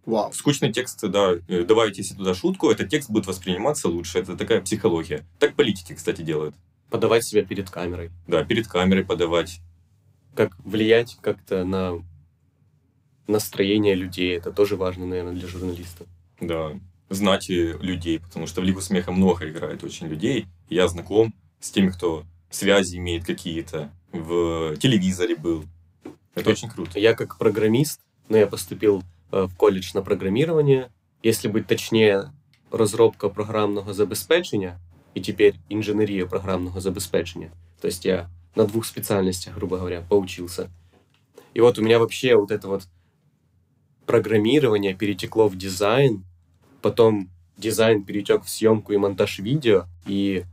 Вау. 0.09 0.31
В 0.31 0.37
скучный 0.37 0.73
текст, 0.73 1.07
да, 1.07 1.35
э, 1.49 1.65
добавить 1.65 1.99
если 1.99 2.15
туда 2.15 2.35
шутку, 2.35 2.71
этот 2.71 2.89
текст 2.89 3.11
будет 3.11 3.27
восприниматься 3.27 3.89
лучше. 3.89 4.19
Это 4.19 4.39
такая 4.39 4.63
психология. 4.63 5.27
Так 5.39 5.55
политики, 5.55 5.93
кстати, 5.93 6.23
делают. 6.23 6.55
Подавать 6.89 7.25
себя 7.25 7.45
перед 7.45 7.69
камерой. 7.69 8.11
Да, 8.27 8.43
перед 8.43 8.67
камерой 8.67 9.05
подавать. 9.05 9.61
Как 10.35 10.57
влиять 10.65 11.19
как-то 11.21 11.63
на 11.65 12.03
настроение 13.27 13.95
людей. 13.95 14.35
Это 14.35 14.51
тоже 14.51 14.77
важно, 14.77 15.05
наверное, 15.05 15.35
для 15.35 15.47
журналиста. 15.47 16.07
Да, 16.41 16.73
знать 17.11 17.51
людей, 17.51 18.19
потому 18.19 18.47
что 18.47 18.63
в 18.63 18.65
Лигу 18.65 18.81
смеха 18.81 19.13
много 19.13 19.47
играет 19.47 19.85
очень 19.85 20.07
людей. 20.07 20.47
Я 20.71 20.89
знаком 20.89 21.35
с 21.61 21.71
теми, 21.71 21.91
кто 21.91 22.25
связи 22.49 22.97
имеет 22.97 23.27
какие-то, 23.27 23.93
в 24.13 24.75
телевизоре 24.79 25.37
был. 25.37 25.67
Это 26.35 26.49
очень 26.49 26.71
круто. 26.71 26.99
Я 26.99 27.13
как 27.13 27.37
программист, 27.37 28.01
но 28.31 28.39
я 28.39 28.47
поступил 28.47 29.03
в 29.32 29.56
коледж 29.58 29.92
на 29.94 30.02
программирование. 30.02 30.90
Если 31.24 31.48
быть 31.48 31.68
точнее, 31.68 32.32
розробка 32.72 33.30
програмного 33.30 33.94
забезпечення 33.94 34.80
і 35.14 35.22
тепер 35.22 35.54
інженерія 35.70 36.26
програмного 36.26 36.82
забезпечення. 36.82 37.52
То 37.80 37.88
есть 37.88 38.06
я 38.06 38.30
на 38.56 38.64
двух 38.64 38.86
специальностях, 38.86 39.56
грубо 39.56 39.78
говоря, 39.78 40.02
поучился. 40.02 40.70
И 41.54 41.62
вот 41.62 41.78
у 41.78 41.82
меня 41.82 42.00
вообще 42.00 42.36
вот 42.36 42.52
это 42.52 42.68
вот 42.68 42.88
программирование 44.06 44.94
перетекло 44.94 45.48
в 45.48 45.56
дизайн, 45.56 46.24
потом 46.82 47.30
дизайн 47.58 48.04
перетек 48.04 48.44
в 48.44 48.50
съемку 48.50 48.94
и 48.94 48.98
монтаж 48.98 49.40
видео, 49.40 49.86
и 50.08 50.46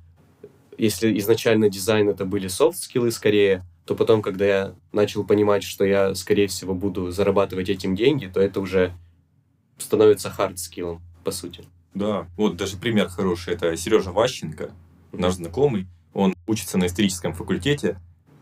если 0.78 1.19
изначально 1.19 1.69
дизайн 1.69 2.09
это 2.09 2.25
были 2.25 2.49
софт-скиллы 2.49 3.11
скорее, 3.11 3.64
то 3.86 3.96
потом, 3.96 4.22
когда 4.22 4.46
я 4.46 4.75
начал 4.92 5.24
понимать, 5.24 5.63
что 5.63 5.86
я, 5.86 6.15
скорее 6.15 6.48
всего, 6.48 6.74
буду 6.74 7.12
зарабатывать 7.12 7.70
этим 7.70 7.96
деньги, 7.96 8.25
то 8.25 8.39
это 8.42 8.60
уже 8.60 8.94
становится 9.77 10.30
хард-скиллом, 10.30 11.01
по 11.24 11.32
сути. 11.32 11.63
Да, 11.94 12.27
вот 12.36 12.58
даже 12.58 12.77
пример 12.77 13.08
хороший. 13.08 13.54
Это 13.54 13.75
Сережа 13.77 14.12
Ващенко, 14.12 14.72
наш 15.12 15.36
знакомый. 15.36 15.88
Он 16.13 16.34
учится 16.48 16.77
на 16.77 16.88
историческом 16.88 17.34
факультете, 17.34 18.00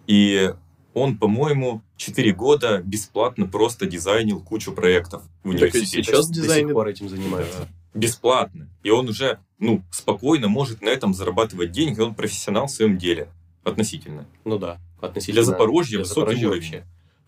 и 0.07 0.53
он, 0.93 1.17
по-моему, 1.17 1.81
4 1.97 2.33
года 2.33 2.81
бесплатно 2.83 3.47
просто 3.47 3.85
дизайнил 3.85 4.41
кучу 4.41 4.71
проектов 4.73 5.23
в 5.43 5.51
Так 5.51 5.61
и 5.61 5.65
университете. 5.65 6.03
сейчас 6.03 6.27
До 6.27 6.35
сих 6.35 6.43
дизайнер. 6.43 6.73
пор 6.73 6.87
этим 6.87 7.09
занимаюсь. 7.09 7.47
Да. 7.57 7.67
Бесплатно. 7.99 8.69
И 8.83 8.89
он 8.89 9.09
уже, 9.09 9.39
ну, 9.59 9.83
спокойно 9.91 10.47
может 10.47 10.81
на 10.81 10.89
этом 10.89 11.13
зарабатывать 11.13 11.71
деньги. 11.71 11.99
Он 11.99 12.13
профессионал 12.15 12.67
в 12.67 12.71
своем 12.71 12.97
деле. 12.97 13.27
Относительно. 13.63 14.25
Ну 14.45 14.59
да, 14.59 14.77
относительно. 15.05 15.43
Для 15.43 15.51
Запорожья 15.51 15.97
для 15.97 15.99
высокий 15.99 16.19
Запорожья 16.19 16.47
уровень. 16.47 16.61
вообще. 16.61 16.83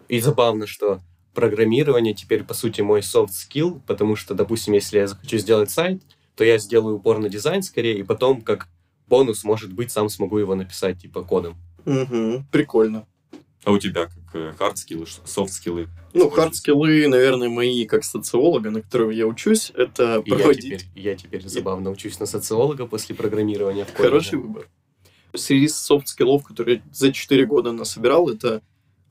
И 0.07 0.19
забавно, 0.19 0.67
что 0.67 0.99
программирование 1.33 2.13
теперь, 2.13 2.43
по 2.43 2.53
сути, 2.53 2.81
мой 2.81 3.01
soft 3.01 3.29
skill, 3.29 3.81
потому 3.85 4.15
что, 4.15 4.33
допустим, 4.33 4.73
если 4.73 4.99
я 4.99 5.07
захочу 5.07 5.37
сделать 5.37 5.69
сайт, 5.69 6.01
то 6.35 6.43
я 6.43 6.57
сделаю 6.57 6.95
упор 6.97 7.19
на 7.19 7.29
дизайн 7.29 7.61
скорее, 7.63 7.97
и 7.97 8.03
потом, 8.03 8.41
как 8.41 8.67
бонус, 9.07 9.43
может 9.43 9.73
быть, 9.73 9.91
сам 9.91 10.09
смогу 10.09 10.37
его 10.37 10.55
написать, 10.55 11.01
типа, 11.01 11.23
кодом. 11.23 11.55
Мгм, 11.85 12.45
Прикольно. 12.51 13.05
А 13.63 13.71
у 13.71 13.79
тебя 13.79 14.05
как 14.05 14.57
хард-скиллы, 14.59 15.07
софт-скиллы? 15.25 15.87
Ну, 16.13 16.29
хардскиллы, 16.29 17.07
наверное, 17.07 17.49
мои, 17.49 17.85
как 17.85 18.03
социолога, 18.03 18.69
на 18.69 18.81
которого 18.81 19.09
я 19.09 19.25
учусь, 19.25 19.71
это 19.75 20.21
И 20.23 20.29
я 20.29 20.35
проводить... 20.37 20.63
теперь, 20.63 21.03
я 21.03 21.15
теперь 21.15 21.47
забавно 21.47 21.89
учусь 21.89 22.19
на 22.19 22.27
социолога 22.27 22.85
после 22.85 23.15
программирования 23.15 23.85
в 23.85 23.91
колледже. 23.93 24.09
Хороший 24.09 24.37
выбор. 24.37 24.67
Среди 25.35 25.67
софт-скиллов, 25.67 26.43
которые 26.43 26.81
за 26.91 27.11
4 27.11 27.45
года 27.45 27.71
насобирал, 27.71 28.29
это 28.29 28.61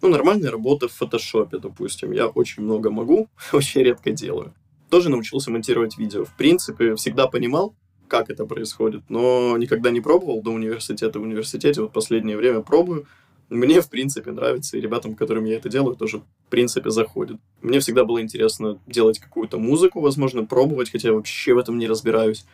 ну, 0.02 0.08
нормальная 0.08 0.50
работа 0.50 0.88
в 0.88 0.92
фотошопе, 0.92 1.58
допустим. 1.58 2.12
Я 2.12 2.26
очень 2.26 2.62
много 2.62 2.90
могу, 2.90 3.28
очень 3.52 3.82
редко 3.82 4.10
делаю. 4.10 4.52
Тоже 4.90 5.08
научился 5.08 5.50
монтировать 5.50 5.98
видео. 5.98 6.24
В 6.24 6.36
принципе, 6.36 6.94
всегда 6.94 7.26
понимал, 7.26 7.74
как 8.06 8.30
это 8.30 8.44
происходит, 8.44 9.02
но 9.08 9.56
никогда 9.56 9.90
не 9.90 10.00
пробовал 10.00 10.42
до 10.42 10.50
университета. 10.50 11.18
В 11.18 11.22
университете 11.22 11.80
вот 11.80 11.92
последнее 11.92 12.37
время 12.37 12.60
пробую. 12.60 13.06
Мне, 13.50 13.80
в 13.80 13.88
принципе, 13.88 14.30
нравится, 14.30 14.76
и 14.76 14.80
ребятам, 14.80 15.14
которым 15.14 15.44
я 15.44 15.56
это 15.56 15.68
делаю, 15.68 15.96
тоже, 15.96 16.18
в 16.18 16.50
принципе, 16.50 16.90
заходит. 16.90 17.37
Мне 17.62 17.80
всегда 17.80 18.04
было 18.04 18.20
интересно 18.20 18.78
делать 18.87 19.18
какую-то 19.18 19.58
музыку, 19.58 20.00
возможно, 20.00 20.44
пробовать, 20.44 20.90
хотя 20.90 21.08
я 21.08 21.14
вообще 21.14 21.54
в 21.54 21.58
этом 21.58 21.78
не 21.78 21.87
разбираюсь. 21.87 22.44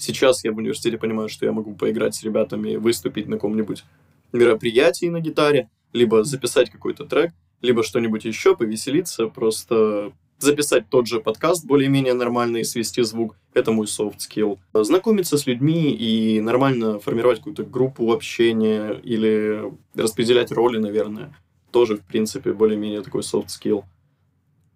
Сейчас 0.00 0.44
я 0.44 0.52
в 0.52 0.56
университете 0.56 0.96
понимаю, 0.96 1.28
что 1.28 1.44
я 1.44 1.52
могу 1.52 1.74
поиграть 1.74 2.14
с 2.14 2.22
ребятами, 2.22 2.76
выступить 2.76 3.28
на 3.28 3.36
каком-нибудь 3.36 3.84
мероприятии 4.32 5.06
на 5.06 5.20
гитаре, 5.20 5.68
либо 5.92 6.24
записать 6.24 6.70
какой-то 6.70 7.04
трек, 7.04 7.32
либо 7.60 7.82
что-нибудь 7.82 8.24
еще, 8.24 8.56
повеселиться, 8.56 9.26
просто 9.26 10.12
записать 10.38 10.88
тот 10.88 11.06
же 11.06 11.20
подкаст 11.20 11.66
более-менее 11.66 12.14
нормально 12.14 12.58
и 12.58 12.64
свести 12.64 13.02
звук. 13.02 13.36
Это 13.52 13.72
мой 13.72 13.84
soft 13.84 14.18
skill. 14.18 14.58
Знакомиться 14.72 15.36
с 15.36 15.46
людьми 15.46 15.90
и 15.92 16.40
нормально 16.40 16.98
формировать 16.98 17.38
какую-то 17.38 17.64
группу 17.64 18.10
общения 18.10 18.98
или 19.02 19.70
распределять 19.94 20.50
роли, 20.50 20.78
наверное, 20.78 21.36
тоже, 21.72 21.98
в 21.98 22.06
принципе, 22.06 22.54
более-менее 22.54 23.02
такой 23.02 23.20
soft 23.20 23.48
skill. 23.48 23.84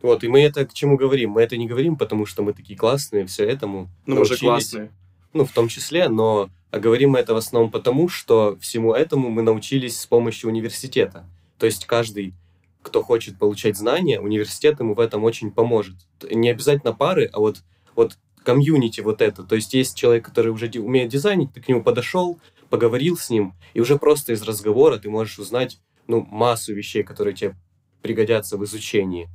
Вот, 0.02 0.22
и 0.22 0.28
мы 0.28 0.42
это 0.42 0.66
к 0.66 0.74
чему 0.74 0.98
говорим? 0.98 1.30
Мы 1.30 1.40
это 1.40 1.56
не 1.56 1.66
говорим, 1.66 1.96
потому 1.96 2.26
что 2.26 2.42
мы 2.42 2.52
такие 2.52 2.78
классные, 2.78 3.24
все 3.24 3.44
этому 3.44 3.88
Ну, 4.04 4.16
мы 4.16 4.26
же 4.26 4.36
классные. 4.36 4.90
Ну, 5.34 5.44
в 5.44 5.52
том 5.52 5.68
числе, 5.68 6.08
но 6.08 6.48
а 6.70 6.80
говорим 6.80 7.10
мы 7.10 7.20
это 7.20 7.34
в 7.34 7.36
основном 7.36 7.70
потому, 7.70 8.08
что 8.08 8.56
всему 8.60 8.94
этому 8.94 9.30
мы 9.30 9.42
научились 9.42 10.00
с 10.00 10.06
помощью 10.06 10.50
университета. 10.50 11.24
То 11.58 11.66
есть 11.66 11.86
каждый, 11.86 12.34
кто 12.82 13.02
хочет 13.02 13.38
получать 13.38 13.76
знания, 13.76 14.20
университет 14.20 14.80
ему 14.80 14.94
в 14.94 15.00
этом 15.00 15.22
очень 15.22 15.52
поможет. 15.52 15.94
Не 16.28 16.50
обязательно 16.50 16.92
пары, 16.92 17.30
а 17.32 17.38
вот, 17.38 17.62
вот 17.94 18.18
комьюнити 18.42 19.00
вот 19.00 19.22
это. 19.22 19.44
То 19.44 19.54
есть 19.54 19.72
есть 19.74 19.96
человек, 19.96 20.24
который 20.24 20.50
уже 20.50 20.68
умеет 20.80 21.10
дизайнить, 21.10 21.52
ты 21.52 21.60
к 21.60 21.68
нему 21.68 21.82
подошел, 21.82 22.40
поговорил 22.70 23.16
с 23.16 23.30
ним, 23.30 23.54
и 23.72 23.80
уже 23.80 23.96
просто 23.96 24.32
из 24.32 24.42
разговора 24.42 24.98
ты 24.98 25.08
можешь 25.08 25.38
узнать 25.38 25.78
ну, 26.06 26.26
массу 26.28 26.74
вещей, 26.74 27.02
которые 27.04 27.34
тебе 27.34 27.54
пригодятся 28.02 28.56
в 28.56 28.64
изучении. 28.64 29.28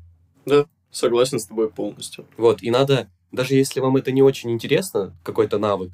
Согласен 0.92 1.40
с 1.40 1.46
тобой 1.46 1.70
полностью. 1.70 2.26
Вот, 2.36 2.62
и 2.64 2.70
надо, 2.70 3.10
даже 3.32 3.56
если 3.56 3.80
вам 3.80 3.98
это 3.98 4.12
не 4.12 4.22
очень 4.22 4.52
интересно, 4.52 5.16
какой-то 5.24 5.58
навык, 5.60 5.92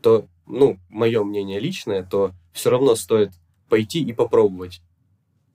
то, 0.00 0.26
ну, 0.46 0.78
мое 0.88 1.22
мнение 1.22 1.60
личное, 1.60 2.02
то 2.02 2.32
все 2.52 2.70
равно 2.70 2.94
стоит 2.94 3.30
пойти 3.68 4.02
и 4.02 4.12
попробовать. 4.12 4.82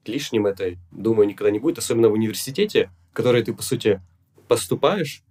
Лишним 0.04 0.46
это, 0.46 0.76
думаю, 0.90 1.28
никогда 1.28 1.50
не 1.50 1.58
будет, 1.58 1.78
особенно 1.78 2.08
в 2.08 2.14
университете, 2.14 2.90
в 3.10 3.14
который 3.14 3.42
ты, 3.42 3.52
по 3.52 3.62
сути, 3.62 4.00
поступаешь, 4.48 5.22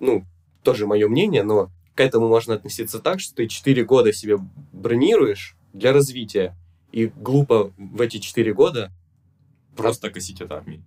ну, 0.00 0.24
тоже 0.62 0.86
мое 0.86 1.08
мнение, 1.08 1.42
но 1.42 1.70
к 1.94 2.00
этому 2.00 2.28
можно 2.28 2.54
относиться 2.54 3.00
так, 3.00 3.20
что 3.20 3.34
ты 3.34 3.48
4 3.48 3.84
года 3.84 4.12
себе 4.12 4.38
бронируешь 4.72 5.56
для 5.72 5.92
развития, 5.92 6.56
и 6.92 7.06
глупо 7.06 7.72
в 7.76 8.00
эти 8.00 8.18
4 8.18 8.52
года 8.54 8.92
Просто 9.76 10.10
косить 10.10 10.40
от 10.40 10.52
армии. 10.52 10.82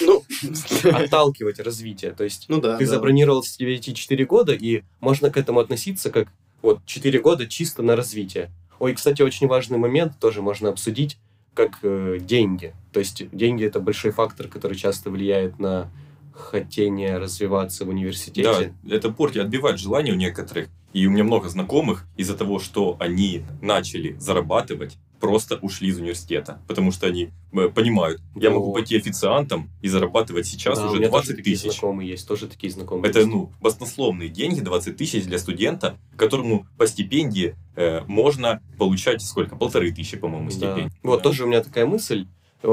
Ну, 0.00 0.24
отталкивать 0.84 1.60
развитие. 1.60 2.12
То 2.12 2.24
есть 2.24 2.46
ну 2.48 2.60
да. 2.60 2.76
ты 2.76 2.84
да. 2.84 2.90
забронировал 2.90 3.42
себе 3.42 3.74
эти 3.74 3.92
4 3.92 4.24
года, 4.26 4.52
и 4.52 4.82
можно 5.00 5.30
к 5.30 5.36
этому 5.36 5.60
относиться 5.60 6.10
как 6.10 6.28
вот 6.62 6.80
4 6.86 7.20
года 7.20 7.46
чисто 7.46 7.82
на 7.82 7.96
развитие. 7.96 8.50
Ой, 8.78 8.94
кстати, 8.94 9.22
очень 9.22 9.46
важный 9.46 9.78
момент 9.78 10.18
тоже 10.18 10.42
можно 10.42 10.70
обсудить, 10.70 11.18
как 11.54 11.78
э, 11.82 12.18
деньги. 12.20 12.74
То 12.92 13.00
есть 13.00 13.24
деньги 13.30 13.64
это 13.64 13.80
большой 13.80 14.10
фактор, 14.10 14.48
который 14.48 14.76
часто 14.76 15.10
влияет 15.10 15.58
на 15.58 15.90
хотение 16.32 17.18
развиваться 17.18 17.84
в 17.84 17.88
университете. 17.88 18.72
Да, 18.82 18.94
это 18.94 19.10
портит, 19.10 19.42
отбивает 19.42 19.78
желание 19.78 20.14
у 20.14 20.16
некоторых. 20.16 20.68
И 20.92 21.06
у 21.06 21.10
меня 21.10 21.24
много 21.24 21.48
знакомых 21.48 22.06
из-за 22.16 22.36
того, 22.36 22.58
что 22.58 22.96
они 22.98 23.42
начали 23.62 24.16
зарабатывать, 24.18 24.98
просто 25.20 25.56
ушли 25.56 25.88
из 25.88 25.98
университета. 25.98 26.60
Потому 26.66 26.90
что 26.92 27.06
они 27.06 27.30
э, 27.52 27.68
понимают, 27.68 28.20
я 28.34 28.50
могу 28.50 28.66
Вот. 28.68 28.74
пойти 28.74 28.96
официантом 28.96 29.70
и 29.82 29.88
зарабатывать 29.88 30.46
сейчас 30.46 30.78
Да, 30.78 30.86
у 30.86 30.88
уже 30.88 30.98
меня 30.98 31.10
тоже 31.10 31.26
20 31.26 31.36
такие 31.36 31.56
тысяч. 31.56 31.72
знакомые 31.72 32.08
есть, 32.10 32.26
тоже 32.26 32.48
такие 32.48 32.72
знакомые. 32.72 33.10
Это, 33.10 33.20
есть. 33.20 33.30
ну, 33.30 33.52
баснословные 33.60 34.30
деньги, 34.30 34.60
20 34.60 34.96
тысяч 34.96 35.24
для 35.24 35.38
студента, 35.38 35.96
которому 36.16 36.66
по 36.78 36.86
стипендии 36.86 37.54
э, 37.76 38.00
можно 38.06 38.62
получать 38.78 39.22
сколько? 39.22 39.56
Полторы 39.56 39.92
тысячи, 39.92 40.16
по-моему, 40.16 40.46
Да. 40.48 40.54
стипендий. 40.54 40.98
Вот 41.02 41.18
Да. 41.18 41.22
тоже 41.22 41.44
у 41.44 41.46
меня 41.46 41.62
такая 41.62 41.86
мысль. 41.86 42.26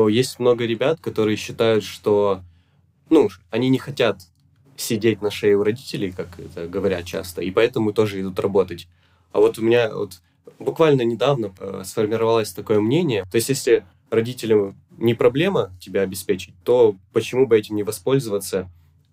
Есть 0.09 0.39
много 0.39 0.65
ребят, 0.65 0.99
которые 1.01 1.35
считают, 1.37 1.83
что 1.83 2.41
ну, 3.09 3.29
они 3.51 3.69
не 3.69 3.77
хотят 3.77 4.21
сидеть 4.77 5.21
на 5.21 5.31
шее 5.31 5.57
у 5.57 5.63
родителей, 5.63 6.11
как 6.11 6.39
это 6.39 6.67
говорят 6.67 7.05
часто, 7.05 7.41
и 7.41 7.51
поэтому 7.51 7.93
тоже 7.93 8.21
идут 8.21 8.39
работать. 8.39 8.87
А 9.31 9.39
вот 9.39 9.57
у 9.59 9.61
меня 9.61 9.93
вот 9.93 10.21
буквально 10.59 11.01
недавно 11.01 11.53
э, 11.59 11.81
сформировалось 11.83 12.53
такое 12.53 12.79
мнение. 12.79 13.23
То 13.29 13.35
есть, 13.35 13.49
если 13.49 13.85
родителям 14.09 14.79
не 14.97 15.13
проблема 15.13 15.71
тебя 15.79 16.01
обеспечить, 16.01 16.55
то 16.63 16.95
почему 17.13 17.47
бы 17.47 17.57
этим 17.57 17.75
не 17.75 17.83
воспользоваться, 17.83 18.69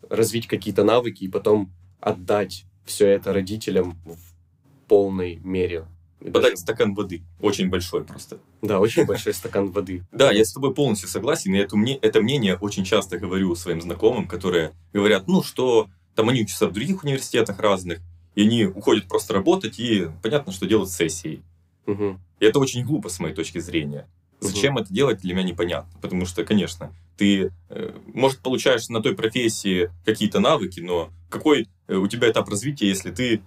развить 0.08 0.46
какие-то 0.46 0.84
навыки 0.84 1.24
и 1.24 1.28
потом 1.28 1.72
отдать 2.00 2.64
все 2.84 3.08
это 3.08 3.32
родителям 3.32 3.96
в 4.04 4.88
полной 4.88 5.36
мере. 5.36 5.86
Подать 6.32 6.58
стакан 6.58 6.94
воды. 6.94 7.22
Очень 7.40 7.68
большой 7.68 8.04
просто. 8.04 8.38
Да, 8.62 8.80
очень 8.80 9.04
большой 9.04 9.34
стакан 9.34 9.70
воды. 9.70 10.04
Да, 10.12 10.32
я 10.32 10.44
с 10.44 10.52
тобой 10.52 10.74
полностью 10.74 11.08
согласен, 11.08 11.54
и 11.54 11.58
это, 11.58 11.76
мне, 11.76 11.96
это 11.96 12.22
мнение 12.22 12.56
очень 12.56 12.84
часто 12.84 13.18
говорю 13.18 13.54
своим 13.54 13.82
знакомым, 13.82 14.26
которые 14.26 14.72
говорят, 14.92 15.28
ну, 15.28 15.42
что 15.42 15.88
там 16.14 16.28
они 16.28 16.42
учатся 16.42 16.68
в 16.68 16.72
других 16.72 17.04
университетах 17.04 17.58
разных, 17.58 18.00
и 18.34 18.42
они 18.42 18.64
уходят 18.64 19.06
просто 19.06 19.34
работать, 19.34 19.78
и 19.78 20.08
понятно, 20.22 20.52
что 20.52 20.66
делают 20.66 20.90
сессии. 20.90 21.42
Мгм. 21.86 22.20
И 22.40 22.44
это 22.44 22.58
очень 22.58 22.84
глупо 22.84 23.08
с 23.08 23.18
моей 23.20 23.34
точки 23.34 23.58
зрения. 23.58 24.08
Зачем 24.40 24.76
это 24.76 24.92
делать, 24.92 25.20
для 25.20 25.34
меня 25.34 25.44
непонятно. 25.44 25.90
Потому 26.00 26.26
что, 26.26 26.44
конечно, 26.44 26.92
ты, 27.16 27.50
э, 27.70 27.92
может, 28.12 28.40
получаешь 28.40 28.88
на 28.88 29.02
той 29.02 29.14
профессии 29.14 29.90
какие-то 30.04 30.40
навыки, 30.40 30.80
но 30.80 31.10
какой 31.30 31.68
э, 31.86 31.96
у 31.96 32.06
тебя 32.08 32.30
этап 32.30 32.48
развития, 32.48 32.88
если 32.88 33.10
ты 33.10 33.42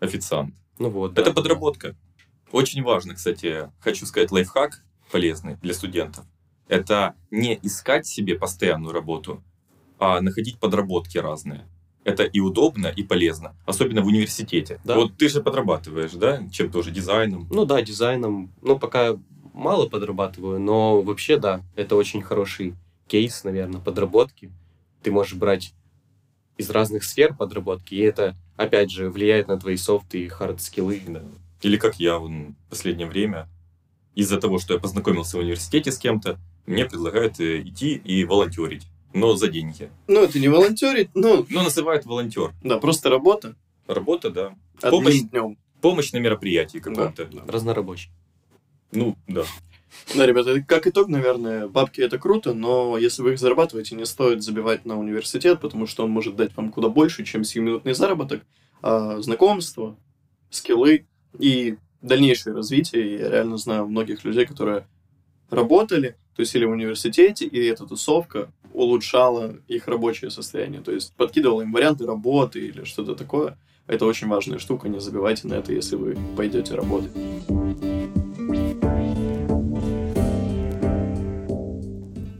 официант? 0.00 0.54
Ну 0.78 0.90
вот, 0.90 1.14
да. 1.14 1.22
Это 1.22 1.32
подработка. 1.32 1.96
Очень 2.52 2.82
важно, 2.82 3.14
кстати, 3.14 3.70
хочу 3.80 4.06
сказать 4.06 4.30
лайфхак 4.30 4.82
полезный 5.10 5.56
для 5.56 5.74
студентов. 5.74 6.24
Это 6.66 7.14
не 7.30 7.58
искать 7.62 8.06
себе 8.06 8.34
постоянную 8.34 8.92
работу, 8.92 9.42
а 9.98 10.20
находить 10.20 10.58
подработки 10.58 11.18
разные. 11.18 11.66
Это 12.04 12.22
и 12.22 12.40
удобно, 12.40 12.86
и 12.86 13.02
полезно. 13.02 13.54
Особенно 13.66 14.00
в 14.02 14.06
университете. 14.06 14.80
Да. 14.84 14.94
Вот 14.94 15.16
ты 15.16 15.28
же 15.28 15.42
подрабатываешь, 15.42 16.12
да? 16.12 16.46
Чем-то 16.50 16.78
уже 16.78 16.90
дизайном. 16.90 17.46
Ну 17.50 17.66
да, 17.66 17.82
дизайном. 17.82 18.50
Ну, 18.62 18.78
пока 18.78 19.18
мало 19.52 19.88
подрабатываю, 19.88 20.58
но 20.60 21.02
вообще, 21.02 21.36
да, 21.38 21.62
это 21.74 21.96
очень 21.96 22.22
хороший 22.22 22.74
кейс, 23.08 23.44
наверное, 23.44 23.80
подработки. 23.80 24.50
Ты 25.02 25.10
можешь 25.10 25.34
брать 25.34 25.74
из 26.56 26.70
разных 26.70 27.04
сфер 27.04 27.34
подработки, 27.34 27.94
и 27.94 28.00
это, 28.00 28.36
опять 28.56 28.90
же, 28.90 29.10
влияет 29.10 29.48
на 29.48 29.58
твои 29.58 29.76
софты 29.76 30.24
и 30.24 30.28
хард-скиллы. 30.28 31.02
Да. 31.08 31.22
Или 31.62 31.76
как 31.76 31.98
я 32.00 32.18
вон, 32.18 32.54
в 32.66 32.70
последнее 32.70 33.06
время, 33.08 33.48
из-за 34.14 34.40
того, 34.40 34.58
что 34.58 34.74
я 34.74 34.80
познакомился 34.80 35.36
в 35.36 35.40
университете 35.40 35.92
с 35.92 35.98
кем-то, 35.98 36.38
мне 36.66 36.84
предлагают 36.84 37.40
э, 37.40 37.62
идти 37.62 37.94
и 37.94 38.24
волонтерить, 38.24 38.86
но 39.12 39.34
за 39.36 39.48
деньги. 39.48 39.90
Ну, 40.06 40.22
это 40.22 40.38
не 40.38 40.48
волонтерить, 40.48 41.10
ну, 41.14 41.46
Ну, 41.48 41.62
называют 41.62 42.04
волонтер. 42.04 42.52
да, 42.62 42.78
просто 42.78 43.10
работа. 43.10 43.56
Работа, 43.86 44.30
да. 44.30 44.54
Одним 44.82 44.90
Помощь. 45.02 45.20
днем. 45.22 45.58
Помощь 45.80 46.12
на 46.12 46.18
мероприятии 46.18 46.78
каком-то. 46.78 47.24
Да. 47.26 47.42
Разнорабочий. 47.46 48.10
Ну, 48.92 49.16
да. 49.26 49.44
Да, 50.14 50.26
ребята, 50.26 50.60
как 50.62 50.86
итог, 50.86 51.08
наверное, 51.08 51.66
бабки 51.68 52.00
это 52.00 52.18
круто, 52.18 52.52
но 52.54 52.98
если 52.98 53.22
вы 53.22 53.32
их 53.32 53.38
зарабатываете, 53.38 53.94
не 53.96 54.04
стоит 54.06 54.42
забивать 54.42 54.84
на 54.84 54.98
университет, 54.98 55.60
потому 55.60 55.86
что 55.86 56.04
он 56.04 56.10
может 56.10 56.36
дать 56.36 56.54
вам 56.56 56.70
куда 56.70 56.88
больше, 56.88 57.24
чем 57.24 57.44
сиюминутный 57.44 57.94
заработок, 57.94 58.42
а 58.82 59.20
знакомства, 59.20 59.96
скиллы 60.50 61.06
и 61.38 61.76
дальнейшее 62.02 62.54
развитие. 62.54 63.18
Я 63.18 63.28
реально 63.30 63.56
знаю 63.56 63.86
многих 63.88 64.24
людей, 64.24 64.46
которые 64.46 64.86
работали, 65.50 66.16
тусили 66.36 66.64
в 66.64 66.70
университете, 66.70 67.46
и 67.46 67.58
эта 67.66 67.86
тусовка 67.86 68.52
улучшала 68.72 69.56
их 69.66 69.88
рабочее 69.88 70.30
состояние, 70.30 70.82
то 70.82 70.92
есть 70.92 71.14
подкидывала 71.16 71.62
им 71.62 71.72
варианты 71.72 72.06
работы 72.06 72.60
или 72.60 72.84
что-то 72.84 73.14
такое. 73.14 73.58
Это 73.86 74.04
очень 74.04 74.28
важная 74.28 74.58
штука, 74.58 74.88
не 74.88 75.00
забивайте 75.00 75.48
на 75.48 75.54
это, 75.54 75.72
если 75.72 75.96
вы 75.96 76.16
пойдете 76.36 76.74
работать. 76.74 77.10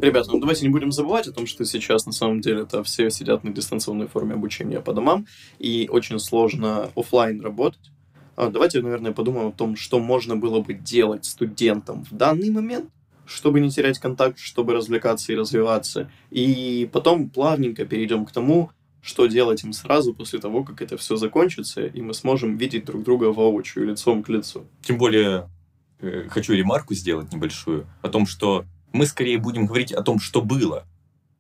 Ребята, 0.01 0.31
ну 0.31 0.38
давайте 0.38 0.64
не 0.64 0.68
будем 0.68 0.92
забывать 0.92 1.27
о 1.27 1.33
том, 1.33 1.46
что 1.46 1.64
сейчас 1.64 2.07
на 2.07 2.12
самом 2.12 2.40
деле 2.40 2.62
это 2.62 2.85
все 2.85 3.11
сидят 3.11 3.42
на 3.42 3.53
дистанционной 3.53 4.07
форме 4.07 4.35
обучения 4.35 4.81
по 4.81 4.92
домам, 4.92 5.27
и 5.59 5.88
очень 5.90 6.20
сложно 6.20 6.90
оффлайн 6.94 7.40
работать. 7.40 7.90
А 8.38 8.51
давайте, 8.51 8.81
наверное, 8.81 9.11
подумаем 9.11 9.48
о 9.48 9.53
том, 9.53 9.74
что 9.74 9.98
можно 9.98 10.37
было 10.37 10.61
бы 10.61 10.72
делать 10.72 11.24
студентам 11.24 12.05
в 12.05 12.12
данный 12.12 12.51
момент, 12.51 12.88
чтобы 13.27 13.59
не 13.59 13.68
терять 13.68 13.98
контакт, 13.98 14.38
чтобы 14.38 14.74
развлекаться 14.74 15.33
и 15.33 15.35
развиваться. 15.35 16.09
И 16.31 16.88
потом 16.92 17.31
плавненько 17.31 17.85
перейдем 17.85 18.24
к 18.24 18.31
тому, 18.31 18.70
что 19.03 19.27
делать 19.27 19.64
им 19.64 19.72
сразу 19.72 20.14
после 20.14 20.38
того, 20.38 20.62
как 20.62 20.81
это 20.83 20.96
все 20.96 21.16
закончится, 21.16 21.85
и 21.85 22.01
мы 22.01 22.14
сможем 22.14 22.57
видеть 22.57 22.85
друг 22.85 23.03
друга 23.03 23.24
воочию, 23.24 23.87
лицом 23.87 24.22
к 24.22 24.29
лицу. 24.29 24.68
Тем 24.83 24.98
более, 24.98 25.51
э, 25.98 26.29
хочу 26.29 26.53
ремарку 26.53 26.94
сделать 26.94 27.33
небольшую 27.33 27.88
о 28.03 28.09
том, 28.09 28.24
что 28.24 28.66
мы 28.92 29.07
скорее 29.07 29.38
будем 29.38 29.66
говорить 29.66 29.90
о 29.90 30.05
том, 30.05 30.20
что 30.20 30.42
было 30.42 30.87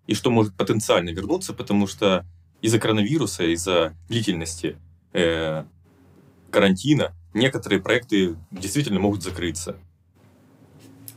и 0.08 0.14
что 0.14 0.32
может 0.32 0.52
потенциально 0.56 1.10
вернуться, 1.10 1.54
потому 1.54 1.86
что 1.86 2.26
из-за 2.60 2.80
коронавируса, 2.80 3.44
из-за 3.44 3.94
длительности 4.08 4.78
э, 5.12 5.62
карантина 6.50 7.14
некоторые 7.34 7.80
проекты 7.80 8.36
действительно 8.50 9.00
могут 9.00 9.22
закрыться. 9.22 9.76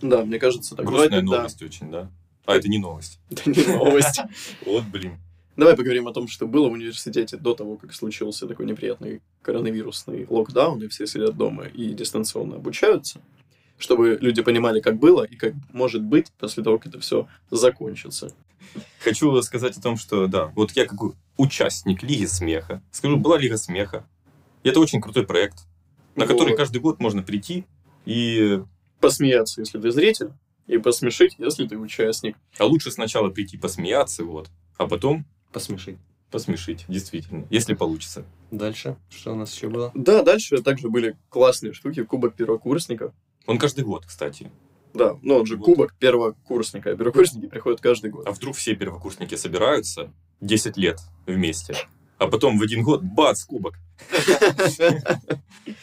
Да, 0.01 0.25
мне 0.25 0.39
кажется, 0.39 0.75
так. 0.75 0.85
Грустная 0.85 1.09
Давайте, 1.09 1.29
да. 1.29 1.37
новость 1.37 1.61
очень, 1.61 1.91
да? 1.91 2.11
А, 2.45 2.55
это 2.55 2.67
не 2.67 2.79
новость. 2.79 3.19
Это 3.29 3.49
не 3.49 3.63
новость. 3.65 4.19
Вот, 4.65 4.83
блин. 4.85 5.17
Давай 5.57 5.75
поговорим 5.75 6.07
о 6.07 6.13
том, 6.13 6.27
что 6.27 6.47
было 6.47 6.69
в 6.69 6.71
университете 6.71 7.37
до 7.37 7.53
того, 7.53 7.77
как 7.77 7.93
случился 7.93 8.47
такой 8.47 8.65
неприятный 8.65 9.21
коронавирусный 9.41 10.25
локдаун, 10.29 10.81
и 10.81 10.87
все 10.87 11.05
сидят 11.05 11.37
дома 11.37 11.65
и 11.65 11.93
дистанционно 11.93 12.55
обучаются, 12.55 13.21
чтобы 13.77 14.17
люди 14.21 14.41
понимали, 14.41 14.79
как 14.79 14.97
было 14.97 15.23
и 15.23 15.35
как 15.35 15.53
может 15.71 16.01
быть 16.01 16.31
после 16.39 16.63
того, 16.63 16.77
как 16.79 16.87
это 16.87 16.99
все 16.99 17.27
закончится. 17.51 18.33
Хочу 19.03 19.39
сказать 19.41 19.77
о 19.77 19.81
том, 19.81 19.97
что, 19.97 20.27
да, 20.27 20.47
вот 20.55 20.71
я 20.71 20.85
как 20.85 20.99
участник 21.37 22.01
Лиги 22.01 22.25
Смеха, 22.25 22.81
скажу, 22.91 23.17
была 23.17 23.37
Лига 23.37 23.57
Смеха, 23.57 24.07
и 24.63 24.69
это 24.69 24.79
очень 24.79 25.01
крутой 25.01 25.25
проект, 25.25 25.65
на 26.15 26.25
который 26.27 26.49
Вот. 26.49 26.57
каждый 26.57 26.81
год 26.81 26.99
можно 26.99 27.23
прийти 27.23 27.65
и 28.05 28.61
Посмеяться, 28.99 29.61
если 29.61 29.79
ты 29.81 29.89
зритель, 29.91 30.31
и 30.67 30.77
посмешить, 30.77 31.35
если 31.39 31.67
ты 31.67 31.75
участник. 31.77 32.37
А 32.59 32.65
лучше 32.65 32.91
сначала 32.91 33.29
прийти 33.29 33.57
посмеяться, 33.57 34.23
вот, 34.23 34.49
а 34.77 34.87
потом 34.87 35.25
Посмешить. 35.51 35.97
посмешить, 36.29 36.85
действительно, 36.87 37.47
если 37.49 37.73
получится. 37.73 38.25
Дальше. 38.51 38.95
Что 39.09 39.33
у 39.33 39.35
нас 39.35 39.55
еще 39.55 39.69
было? 39.69 39.91
Да, 39.95 40.21
дальше 40.21 40.61
также 40.61 40.89
были 40.89 41.17
классные 41.29 41.73
штуки, 41.73 42.03
кубок 42.03 42.35
первокурсника. 42.35 43.11
Он 43.47 43.57
каждый 43.57 43.83
год, 43.83 44.05
кстати. 44.05 44.51
Да, 44.93 45.17
ну 45.23 45.37
он 45.37 45.45
же 45.47 45.55
Вот. 45.57 45.65
кубок 45.65 45.95
первокурсника, 45.97 46.91
а 46.91 46.95
первокурсники 46.95 47.47
приходят 47.47 47.81
каждый 47.81 48.11
год. 48.11 48.27
А 48.27 48.31
вдруг 48.31 48.55
все 48.55 48.75
первокурсники 48.75 49.35
собираются 49.35 50.13
10 50.41 50.77
лет 50.77 50.99
вместе, 51.25 51.75
а 52.21 52.27
потом 52.27 52.59
в 52.59 52.61
один 52.61 52.83
год 52.83 53.01
бац, 53.01 53.43
кубок. 53.43 53.73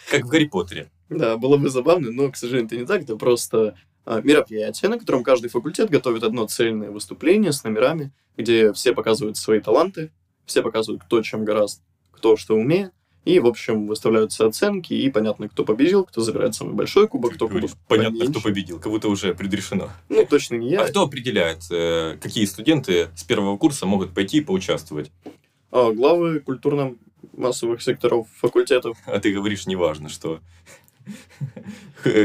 Как 0.08 0.24
в 0.24 0.28
Гарри 0.28 0.44
Поттере. 0.44 0.88
Да, 1.08 1.36
было 1.36 1.56
бы 1.56 1.68
забавно, 1.68 2.12
но, 2.12 2.30
к 2.30 2.36
сожалению, 2.36 2.66
это 2.66 2.76
не 2.76 2.86
так. 2.86 3.02
Это 3.02 3.16
просто 3.16 3.76
а, 4.04 4.20
мероприятие, 4.22 4.88
на 4.88 5.00
котором 5.00 5.24
каждый 5.24 5.48
факультет 5.48 5.90
готовит 5.90 6.22
одно 6.22 6.46
цельное 6.46 6.92
выступление 6.92 7.52
с 7.52 7.64
номерами, 7.64 8.12
где 8.36 8.72
все 8.72 8.92
показывают 8.92 9.36
свои 9.36 9.58
таланты, 9.58 10.12
все 10.46 10.62
показывают, 10.62 11.02
кто 11.02 11.22
чем 11.22 11.44
гораст, 11.44 11.82
кто 12.12 12.36
что 12.36 12.54
умеет. 12.54 12.92
И, 13.24 13.40
в 13.40 13.46
общем, 13.46 13.88
выставляются 13.88 14.46
оценки, 14.46 14.94
и 14.94 15.10
понятно, 15.10 15.48
кто 15.48 15.64
победил, 15.64 16.04
кто 16.04 16.20
забирает 16.20 16.54
самый 16.54 16.74
большой 16.74 17.08
кубок, 17.08 17.34
кто 17.34 17.48
кубок 17.48 17.72
Понятно, 17.88 18.18
кто 18.20 18.26
поменьше. 18.26 18.42
победил, 18.42 18.78
как 18.78 18.92
будто 18.92 19.08
уже 19.08 19.34
предрешено. 19.34 19.90
Ну, 20.08 20.24
точно 20.24 20.54
не 20.54 20.70
я. 20.70 20.84
А 20.84 20.88
кто 20.88 21.02
определяет, 21.02 21.64
э, 21.70 22.16
какие 22.22 22.44
студенты 22.44 23.08
с 23.16 23.24
первого 23.24 23.58
курса 23.58 23.86
могут 23.86 24.14
пойти 24.14 24.38
и 24.38 24.40
поучаствовать? 24.40 25.10
А, 25.70 25.92
главы 25.92 26.40
культурно-массовых 26.40 27.82
секторов 27.82 28.28
факультетов. 28.36 28.96
А 29.06 29.20
ты 29.20 29.32
говоришь, 29.32 29.66
неважно, 29.66 30.08
что 30.08 30.40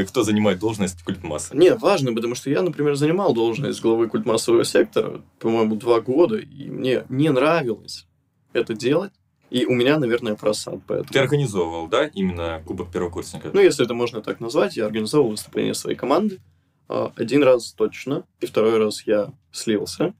кто 0.08 0.22
занимает 0.22 0.58
должность 0.58 1.02
культмасса. 1.02 1.56
Не, 1.56 1.74
важно, 1.74 2.14
потому 2.14 2.34
что 2.34 2.50
я, 2.50 2.62
например, 2.62 2.94
занимал 2.96 3.32
должность 3.32 3.80
главы 3.80 4.08
культмассового 4.08 4.64
сектора, 4.64 5.22
по-моему, 5.38 5.76
два 5.76 6.00
года, 6.00 6.36
и 6.36 6.68
мне 6.70 7.04
не 7.08 7.30
нравилось 7.30 8.06
это 8.52 8.74
делать. 8.74 9.12
И 9.50 9.66
у 9.66 9.72
меня, 9.72 9.98
наверное, 9.98 10.34
просад 10.34 10.80
поэтому. 10.86 11.10
Ты 11.12 11.18
организовывал, 11.18 11.86
да, 11.86 12.06
именно 12.06 12.62
Кубок 12.66 12.90
первокурсника? 12.90 13.50
Ну, 13.52 13.60
если 13.60 13.84
это 13.84 13.94
можно 13.94 14.20
так 14.20 14.40
назвать, 14.40 14.76
я 14.76 14.86
организовал 14.86 15.28
выступление 15.28 15.74
своей 15.74 15.96
команды. 15.96 16.40
А, 16.88 17.12
Один 17.16 17.42
раз 17.42 17.72
точно, 17.72 18.24
и 18.40 18.46
второй 18.46 18.78
раз 18.78 19.06
я 19.06 19.32
слился, 19.52 20.14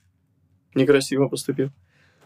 некрасиво 0.75 1.29
поступив. 1.29 1.71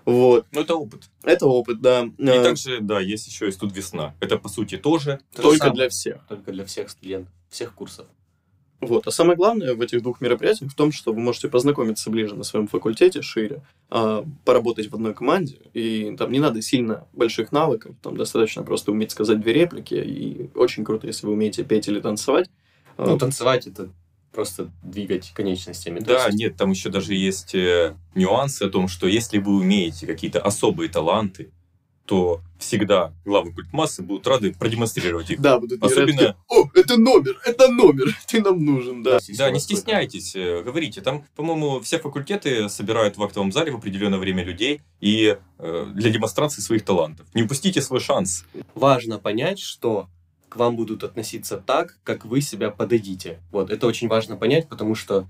Вот. 0.08 0.46
Ну, 0.52 0.60
это 0.62 0.74
опыт. 0.74 1.10
Это 1.22 1.46
опыт, 1.46 1.80
да. 1.82 2.08
И 2.16 2.28
А, 2.28 2.42
также, 2.42 2.80
да, 2.80 2.98
есть 2.98 3.26
еще 3.26 3.48
и 3.48 3.52
студ 3.52 3.76
весна. 3.76 4.14
Это, 4.20 4.38
по 4.38 4.48
сути, 4.48 4.78
тоже. 4.78 5.20
То 5.34 5.42
Только 5.42 5.58
самое. 5.58 5.74
для 5.76 5.88
всех. 5.90 6.26
Только 6.28 6.50
для 6.52 6.64
всех 6.64 6.88
студентов, 6.88 7.32
всех 7.50 7.74
курсов. 7.74 8.06
Вот. 8.80 9.06
А 9.06 9.10
самое 9.10 9.36
главное 9.36 9.74
в 9.74 9.80
этих 9.82 10.02
двух 10.02 10.20
мероприятиях 10.22 10.70
в 10.70 10.74
том, 10.74 10.92
что 10.92 11.12
вы 11.12 11.20
можете 11.20 11.48
познакомиться 11.48 12.08
ближе 12.10 12.36
на 12.36 12.44
своем 12.44 12.68
факультете, 12.68 13.20
шире, 13.20 13.62
а, 13.90 14.24
поработать 14.46 14.88
в 14.90 14.94
одной 14.94 15.12
команде, 15.14 15.58
и 15.74 16.14
там 16.16 16.30
не 16.32 16.38
надо 16.40 16.62
сильно 16.62 17.06
больших 17.12 17.50
навыков, 17.52 17.96
там 18.02 18.16
достаточно 18.16 18.62
просто 18.62 18.92
уметь 18.92 19.10
сказать 19.10 19.40
две 19.40 19.52
реплики, 19.52 19.94
и 19.94 20.48
очень 20.54 20.84
круто, 20.84 21.06
если 21.08 21.26
вы 21.26 21.32
умеете 21.32 21.64
петь 21.64 21.88
или 21.88 22.00
танцевать. 22.00 22.48
А, 22.96 23.04
Ну, 23.06 23.18
танцевать 23.18 23.66
это 23.66 23.90
просто 24.32 24.70
двигать 24.82 25.32
конечностями. 25.34 26.00
Да, 26.00 26.26
есть- 26.26 26.38
нет, 26.38 26.56
там 26.56 26.70
еще 26.70 26.90
даже 26.90 27.14
есть 27.14 27.54
э, 27.54 27.96
нюансы 28.14 28.64
о 28.64 28.68
том, 28.70 28.88
что 28.88 29.06
если 29.06 29.38
вы 29.38 29.56
умеете 29.56 30.06
какие-то 30.06 30.40
особые 30.40 30.88
таланты, 30.88 31.50
то 32.08 32.40
всегда 32.58 33.12
главы 33.26 33.52
культмассы 33.52 34.02
будут 34.02 34.26
рады 34.26 34.54
продемонстрировать 34.54 35.30
их. 35.30 35.40
Да, 35.40 35.60
будут 35.60 35.82
Особенно- 35.82 36.36
О, 36.48 36.64
это 36.74 36.96
номер, 36.96 37.38
это 37.44 37.68
номер, 37.68 38.16
ты 38.26 38.40
нам 38.40 38.64
нужен, 38.64 39.02
да. 39.02 39.18
Да, 39.36 39.48
у 39.48 39.52
не 39.52 39.60
стесняйтесь, 39.60 40.34
э, 40.34 40.62
говорите. 40.62 41.02
Там, 41.02 41.24
по-моему, 41.36 41.80
все 41.80 41.98
факультеты 41.98 42.70
собирают 42.70 43.18
в 43.18 43.22
актовом 43.22 43.52
зале 43.52 43.72
в 43.72 43.76
определенное 43.76 44.18
время 44.18 44.42
людей 44.42 44.80
и 45.00 45.36
э, 45.58 45.86
для 45.94 46.10
демонстрации 46.10 46.62
своих 46.62 46.82
талантов. 46.84 47.26
Не 47.34 47.42
упустите 47.42 47.82
свой 47.82 48.00
шанс. 48.00 48.46
Важно 48.74 49.18
понять, 49.18 49.58
что 49.60 50.08
вам 50.58 50.76
будут 50.76 51.04
относиться 51.04 51.56
так, 51.56 51.98
как 52.04 52.24
вы 52.26 52.42
себя 52.42 52.70
подадите. 52.70 53.40
Вот, 53.50 53.70
это 53.70 53.86
очень 53.86 54.08
важно 54.08 54.36
понять, 54.36 54.68
потому 54.68 54.94
что 54.94 55.26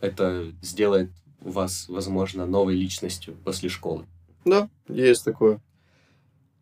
это 0.00 0.52
сделает 0.60 1.10
вас, 1.40 1.88
возможно, 1.88 2.44
новой 2.44 2.74
личностью 2.74 3.34
после 3.44 3.68
школы. 3.68 4.06
Да, 4.44 4.68
есть 4.88 5.24
такое. 5.24 5.60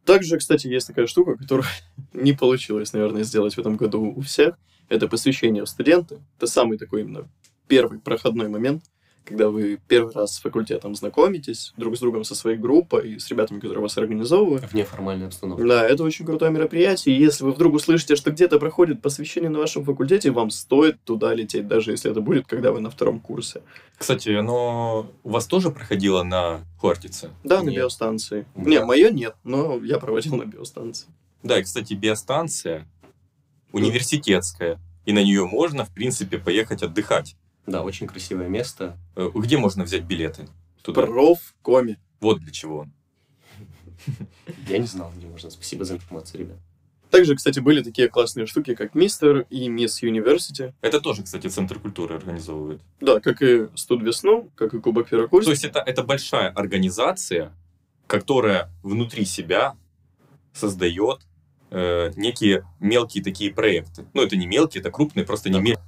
Также, 0.05 0.39
кстати, 0.39 0.67
есть 0.67 0.87
такая 0.87 1.07
штука, 1.07 1.37
которую 1.37 1.67
не 2.13 2.33
получилось, 2.33 2.93
наверное, 2.93 3.25
сделать 3.25 3.55
в 3.55 3.59
этом 3.59 3.77
году 3.77 4.13
у 4.17 4.21
всех. 4.21 4.57
Это 4.89 5.09
посвящение 5.09 5.65
в 5.65 5.69
студенты. 5.69 6.21
Это 6.37 6.47
самый 6.47 6.77
такой 6.79 7.03
именно 7.03 7.29
первый 7.67 7.99
проходной 7.99 8.49
момент, 8.49 8.85
когда 9.25 9.49
вы 9.49 9.79
первый 9.89 10.13
раз 10.15 10.37
с 10.37 10.41
факультетом 10.41 10.95
знакомитесь 10.95 11.73
друг 11.77 11.97
с 11.97 12.01
другом 12.01 12.25
со 12.25 12.35
своей 12.35 12.57
группой 12.57 13.13
и 13.13 13.19
с 13.19 13.29
ребятами, 13.29 13.61
которые 13.61 13.83
вас 13.83 13.97
организовывают. 13.99 14.65
В 14.65 14.75
неформальной 14.75 15.27
обстановке. 15.27 15.65
Да, 15.67 15.87
это 15.87 16.03
очень 16.05 16.25
крутое 16.25 16.51
мероприятие. 16.51 17.17
И 17.17 17.21
если 17.21 17.45
вы 17.45 17.53
вдруг 17.53 17.75
услышите, 17.75 18.17
что 18.17 18.31
где-то 18.31 18.59
проходит 18.59 19.01
посвящение 19.03 19.51
на 19.51 19.59
вашем 19.59 19.85
факультете, 19.85 20.31
вам 20.31 20.51
стоит 20.51 21.03
туда 21.05 21.35
лететь, 21.35 21.69
даже 21.69 21.93
если 21.93 22.11
это 22.11 22.21
будет, 22.21 22.47
когда 22.47 22.73
вы 22.73 22.81
на 22.81 22.91
втором 22.91 23.21
курсе. 23.21 23.63
Кстати, 23.97 24.31
оно 24.31 25.07
у 25.23 25.31
вас 25.31 25.47
тоже 25.47 25.71
проходило 25.71 26.23
на 26.23 26.61
Хортице? 26.81 27.31
Да, 27.45 27.63
на 27.63 27.69
Нет. 27.69 27.77
биостанции. 27.77 28.47
У 28.55 28.63
Не, 28.63 28.85
мое 28.85 29.11
нет, 29.11 29.37
но 29.45 29.79
я 29.85 29.99
проводил 29.99 30.37
на 30.37 30.45
биостанции. 30.45 31.09
Да, 31.43 31.59
и, 31.59 31.63
кстати, 31.63 31.95
биостанция 31.95 32.87
университетская. 33.73 34.79
И 35.05 35.13
на 35.13 35.23
нее 35.23 35.45
можно, 35.47 35.85
в 35.85 35.91
принципе, 35.91 36.39
поехать 36.39 36.83
отдыхать. 36.83 37.37
Да, 37.67 37.83
очень 37.83 38.07
красивое 38.07 38.49
место. 38.49 38.97
Э, 39.17 39.31
Где 39.35 39.57
можно 39.59 39.85
взять 39.85 40.03
билеты? 40.03 40.49
Туда. 40.83 41.03
Профкоме. 41.03 41.99
Вот 42.21 42.41
для 42.41 42.51
чего 42.53 42.79
он. 42.81 42.93
Я 44.69 44.79
не 44.79 44.87
знал, 44.87 45.13
где 45.17 45.27
можно. 45.27 45.51
Спасибо 45.51 45.85
за 45.85 45.95
информацию, 45.95 46.41
ребят. 46.41 46.57
Также, 47.11 47.37
кстати, 47.37 47.61
были 47.61 47.83
такие 47.83 48.09
классные 48.09 48.47
штуки, 48.47 48.75
как 48.75 48.95
Мистер 48.95 49.47
и 49.51 49.69
Мисс 49.69 50.03
Юниверсити. 50.03 50.75
Это 50.81 50.99
тоже, 51.01 51.23
кстати, 51.23 51.47
Центр 51.49 51.79
культуры 51.79 52.17
организовывает. 52.17 52.81
Да, 53.01 53.21
как 53.21 53.43
и 53.43 53.69
Студ 53.75 54.03
Весну, 54.03 54.51
как 54.55 54.73
и 54.73 54.81
Кубок 54.81 55.11
Первокурсника. 55.11 55.45
То 55.45 55.51
есть 55.51 55.65
это, 55.65 55.81
это 55.81 56.03
большая 56.03 56.49
организация, 56.51 57.53
которая 58.07 58.71
внутри 58.83 59.27
себя 59.27 59.77
создает 60.55 61.21
э, 61.71 62.13
некие 62.17 62.67
мелкие 62.81 63.23
такие 63.23 63.53
проекты. 63.53 64.07
Ну, 64.15 64.23
это 64.23 64.37
не 64.37 64.47
мелкие, 64.47 64.81
это 64.81 64.91
крупные, 64.91 65.27
просто 65.27 65.51
не 65.51 65.57
Да. 65.57 65.61
мелкие. 65.61 65.85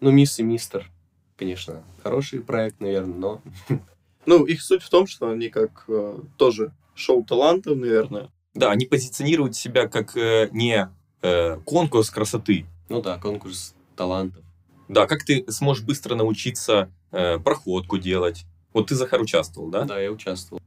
Ну, 0.00 0.10
мисс 0.10 0.38
и 0.38 0.42
мистер, 0.42 0.90
конечно, 1.36 1.82
хороший 2.02 2.40
проект, 2.40 2.80
наверное, 2.80 3.16
но 3.16 3.42
Ну, 4.26 4.44
их 4.44 4.60
суть 4.62 4.82
в 4.82 4.90
том, 4.90 5.06
что 5.06 5.30
они 5.30 5.48
как 5.48 5.84
э, 5.88 6.18
тоже 6.36 6.72
шоу 6.94 7.24
талантов, 7.24 7.78
наверное. 7.78 8.30
Да, 8.54 8.70
они 8.70 8.84
позиционируют 8.86 9.56
себя 9.56 9.88
как 9.88 10.16
э, 10.16 10.48
не 10.52 10.90
э, 11.22 11.56
конкурс 11.64 12.10
красоты. 12.10 12.66
ну 12.88 13.00
да, 13.00 13.18
конкурс 13.18 13.74
талантов. 13.96 14.44
Да, 14.88 15.06
как 15.06 15.24
ты 15.24 15.44
сможешь 15.50 15.82
быстро 15.84 16.14
научиться 16.14 16.90
э, 17.10 17.38
проходку 17.38 17.98
делать. 17.98 18.44
Вот 18.74 18.88
ты, 18.88 18.94
Захар, 18.94 19.20
участвовал, 19.22 19.68
да? 19.70 19.84
Да, 19.84 19.98
я 20.00 20.10
участвовал. 20.12 20.60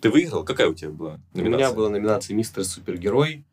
Ты 0.00 0.10
выиграл? 0.10 0.44
Какая 0.44 0.68
у 0.68 0.74
тебя 0.74 0.90
была 0.90 1.18
У 1.34 1.38
номинация? 1.38 1.66
меня 1.66 1.72
была 1.76 1.88
номинация 1.90 2.34
«Мистер 2.34 2.64
Супергерой». 2.64 3.44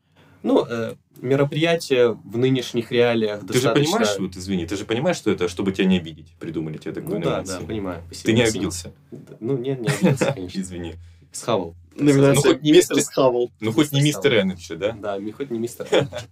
Ну, 0.48 0.66
э, 0.66 0.96
мероприятие 1.22 2.12
в 2.24 2.38
нынешних 2.38 2.92
реалиях 2.92 3.42
Ты 3.42 3.48
же 3.48 3.54
достаточно... 3.54 3.98
понимаешь, 3.98 4.20
вот 4.20 4.36
извини, 4.38 4.66
ты 4.66 4.78
же 4.78 4.86
понимаешь, 4.86 5.18
что 5.18 5.30
это, 5.30 5.50
чтобы 5.50 5.74
тебя 5.74 5.86
не 5.88 5.98
обидеть, 5.98 6.32
придумали 6.40 6.78
тебе 6.78 6.94
такую 6.94 7.20
Ну 7.20 7.26
да, 7.26 7.30
номинацию? 7.32 7.60
да, 7.60 7.66
понимаю. 7.68 8.04
Спасибо, 8.06 8.26
Ты 8.26 8.34
не 8.34 8.42
обиделся? 8.44 8.94
Ну, 9.40 9.58
нет, 9.58 9.82
не 9.82 9.88
обиделся, 9.90 10.32
конечно. 10.34 10.60
Извини. 10.62 10.96
Схавал. 11.34 11.76
Номинация 11.96 12.54
Ну, 12.54 12.60
не 12.62 12.72
Мистер 12.72 13.02
Схавал. 13.02 13.52
Ну, 13.60 13.72
хоть 13.74 13.92
не 13.92 14.02
Мистер 14.02 14.40
Energy, 14.40 14.76
да? 14.76 14.92
Да, 14.94 15.18
хоть 15.36 15.52
не 15.52 15.60
мистер 15.60 15.86
Energy. 15.92 16.26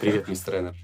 Привет, 0.00 0.28
мистер 0.28 0.58
Energy. 0.58 0.80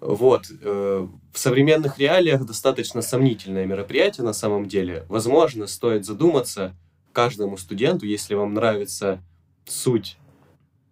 Вот. 0.00 0.46
э, 0.60 1.06
В 1.32 1.38
современных 1.38 1.98
реалиях 1.98 2.44
достаточно 2.44 3.02
сомнительное 3.02 3.66
мероприятие 3.66 4.24
на 4.24 4.32
самом 4.32 4.66
деле. 4.66 5.04
Возможно, 5.08 5.66
стоит 5.66 6.04
задуматься 6.04 6.74
каждому 7.12 7.56
студенту, 7.56 8.06
если 8.06 8.34
вам 8.34 8.54
нравится 8.54 9.22
суть 9.66 10.16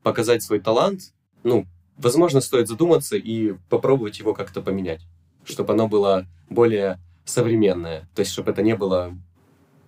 показать 0.06 0.40
свой 0.40 0.60
талант, 0.60 1.12
ну, 1.42 1.66
возможно, 1.96 2.40
стоит 2.40 2.68
задуматься 2.68 3.16
и 3.16 3.54
попробовать 3.68 4.20
его 4.20 4.34
как-то 4.34 4.62
поменять, 4.62 5.00
чтобы 5.44 5.72
оно 5.72 5.88
было 5.88 6.28
более 6.48 7.00
современное, 7.24 8.08
то 8.14 8.20
есть, 8.20 8.30
чтобы 8.30 8.52
это 8.52 8.62
не 8.62 8.76
было 8.76 9.18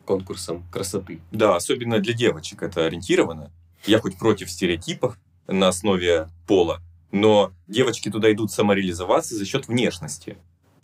конкурсом 0.05 0.65
красоты. 0.73 1.21
Да, 1.31 1.55
особенно 1.55 2.01
для 2.01 2.15
девочек 2.15 2.65
это 2.65 2.87
ориентировано. 2.87 3.53
Я 3.87 4.01
хоть 4.01 4.19
против 4.19 4.51
стереотипов 4.51 5.17
на 5.47 5.69
основе 5.69 6.27
пола, 6.49 6.81
но 7.13 7.53
девочки 7.69 8.11
туда 8.11 8.33
идут 8.33 8.51
самореализоваться 8.51 9.37
за 9.37 9.47
счет 9.47 9.69
внешности, 9.69 10.37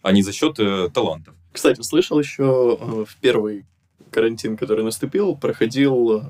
а 0.02 0.12
не 0.12 0.22
за 0.22 0.32
счет 0.32 0.60
э, 0.60 0.90
талантов. 0.94 1.34
Кстати, 1.52 1.82
слышал 1.82 2.20
еще 2.20 2.78
э, 2.80 3.04
в 3.04 3.16
первый 3.20 3.66
карантин, 4.12 4.56
который 4.56 4.84
наступил, 4.84 5.34
проходил 5.34 6.20
э, 6.20 6.22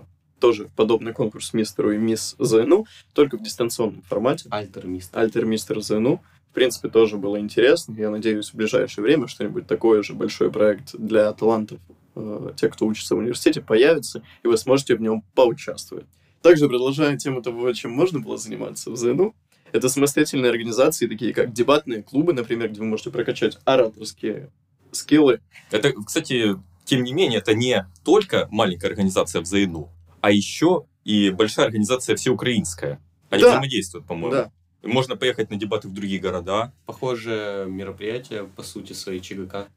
тоже 0.45 0.69
подобный 0.77 1.15
конкурс 1.15 1.55
мистеру 1.55 1.93
и 1.93 1.97
мисс 1.97 2.37
ЗНУ, 2.39 2.87
только 3.15 3.39
в 3.39 3.43
дистанционном 3.43 4.03
формате. 4.03 4.47
Альтер 4.51 4.87
мистер. 4.87 5.19
Альтер 5.19 5.47
мистер 5.47 5.81
ЗНУ. 5.81 6.23
В 6.51 6.55
принципе, 6.55 6.91
тоже 6.91 7.17
было 7.17 7.41
интересно. 7.41 7.95
Я 7.97 8.11
надеюсь, 8.11 8.51
в 8.51 8.55
ближайшее 8.55 9.05
время 9.05 9.27
что-нибудь 9.27 9.67
такое 9.67 10.03
же 10.03 10.13
большой 10.13 10.53
проект 10.53 10.95
для 10.99 11.33
талантов, 11.33 11.81
э, 12.15 12.53
тех, 12.59 12.75
кто 12.75 12.85
учится 12.85 13.15
в 13.15 13.21
университете, 13.21 13.63
появится, 13.63 14.23
и 14.43 14.49
вы 14.49 14.59
сможете 14.59 14.97
в 14.97 15.01
нем 15.01 15.25
поучаствовать. 15.35 16.05
Также 16.43 16.69
продолжая 16.69 17.17
тему 17.17 17.41
того, 17.41 17.73
чем 17.73 17.93
можно 17.93 18.21
было 18.21 18.37
заниматься 18.37 18.91
в 18.91 18.97
ЗНУ, 18.99 19.35
это 19.73 19.89
самостоятельные 19.89 20.51
организации, 20.51 21.07
такие 21.07 21.33
как 21.33 21.55
дебатные 21.55 22.03
клубы, 22.03 22.35
например, 22.35 22.69
где 22.69 22.81
вы 22.81 22.87
можете 22.87 23.11
прокачать 23.11 23.59
ораторские 23.65 24.51
скиллы. 24.93 25.41
Это, 25.71 25.95
кстати, 25.95 26.57
тем 26.85 27.03
не 27.03 27.15
менее, 27.15 27.39
это 27.39 27.55
не 27.55 27.89
только 28.05 28.47
маленькая 28.51 28.89
организация 28.89 29.41
в 29.41 29.47
ЗНУ, 29.47 29.91
а 30.25 30.31
еще 30.31 30.87
и 31.05 31.29
большая 31.29 31.67
организация 31.67 32.17
всеукраинская. 32.17 32.99
Они 33.29 33.43
Да. 33.43 33.51
взаимодействуют, 33.51 34.07
по-моему. 34.07 34.33
Да. 34.33 34.53
Можно 34.83 35.17
поехать 35.17 35.51
на 35.51 35.57
дебаты 35.57 35.89
в 35.89 35.93
другие 35.93 36.19
города. 36.19 36.73
Похожее 36.87 37.67
мероприятие, 37.67 38.45
по 38.45 38.63
сути, 38.63 38.95
своей 38.95 39.21
ЧГК. 39.21 39.69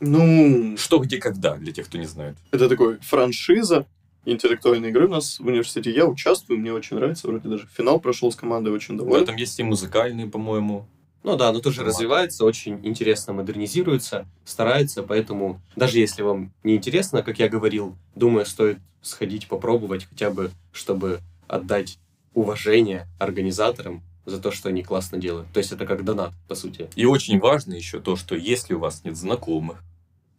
Ну, 0.00 0.76
Что, 0.76 0.98
где, 0.98 1.16
когда, 1.18 1.56
для 1.56 1.72
тех, 1.72 1.86
кто 1.86 1.96
не 1.96 2.04
знает. 2.06 2.36
это 2.50 2.68
такой 2.68 2.98
франшиза 3.00 3.86
интеллектуальной 4.26 4.90
игры 4.90 5.06
у 5.06 5.10
нас 5.10 5.40
в 5.40 5.46
университете. 5.46 5.90
Я 5.90 6.04
участвую, 6.06 6.58
мне 6.60 6.70
очень 6.72 6.96
нравится. 6.96 7.26
Вроде 7.26 7.48
даже 7.48 7.66
финал 7.74 7.98
прошел 7.98 8.30
с 8.30 8.36
командой, 8.36 8.68
очень 8.74 8.98
Да, 8.98 9.04
доволен. 9.04 9.24
там 9.24 9.36
есть 9.36 9.58
и 9.58 9.62
музыкальные, 9.62 10.26
по-моему. 10.26 10.86
Ну 11.28 11.36
да, 11.36 11.50
оно 11.50 11.60
тоже 11.60 11.84
развивается, 11.84 12.46
очень 12.46 12.80
интересно 12.86 13.34
модернизируется, 13.34 14.26
старается, 14.46 15.02
поэтому 15.02 15.60
даже 15.76 15.98
если 15.98 16.22
вам 16.22 16.54
не 16.64 16.74
интересно, 16.74 17.22
как 17.22 17.38
я 17.38 17.50
говорил, 17.50 17.98
думаю, 18.14 18.46
стоит 18.46 18.78
сходить 19.02 19.46
попробовать 19.46 20.06
хотя 20.06 20.30
бы, 20.30 20.50
чтобы 20.72 21.20
отдать 21.46 21.98
уважение 22.32 23.06
организаторам 23.18 24.02
за 24.24 24.40
то, 24.40 24.50
что 24.50 24.70
они 24.70 24.82
классно 24.82 25.18
делают. 25.18 25.52
То 25.52 25.58
есть 25.58 25.70
это 25.70 25.84
как 25.84 26.02
донат, 26.02 26.32
по 26.48 26.54
сути. 26.54 26.88
И 26.96 27.04
очень 27.04 27.38
важно 27.38 27.74
еще 27.74 28.00
то, 28.00 28.16
что 28.16 28.34
если 28.34 28.72
у 28.72 28.78
вас 28.78 29.04
нет 29.04 29.14
знакомых, 29.14 29.84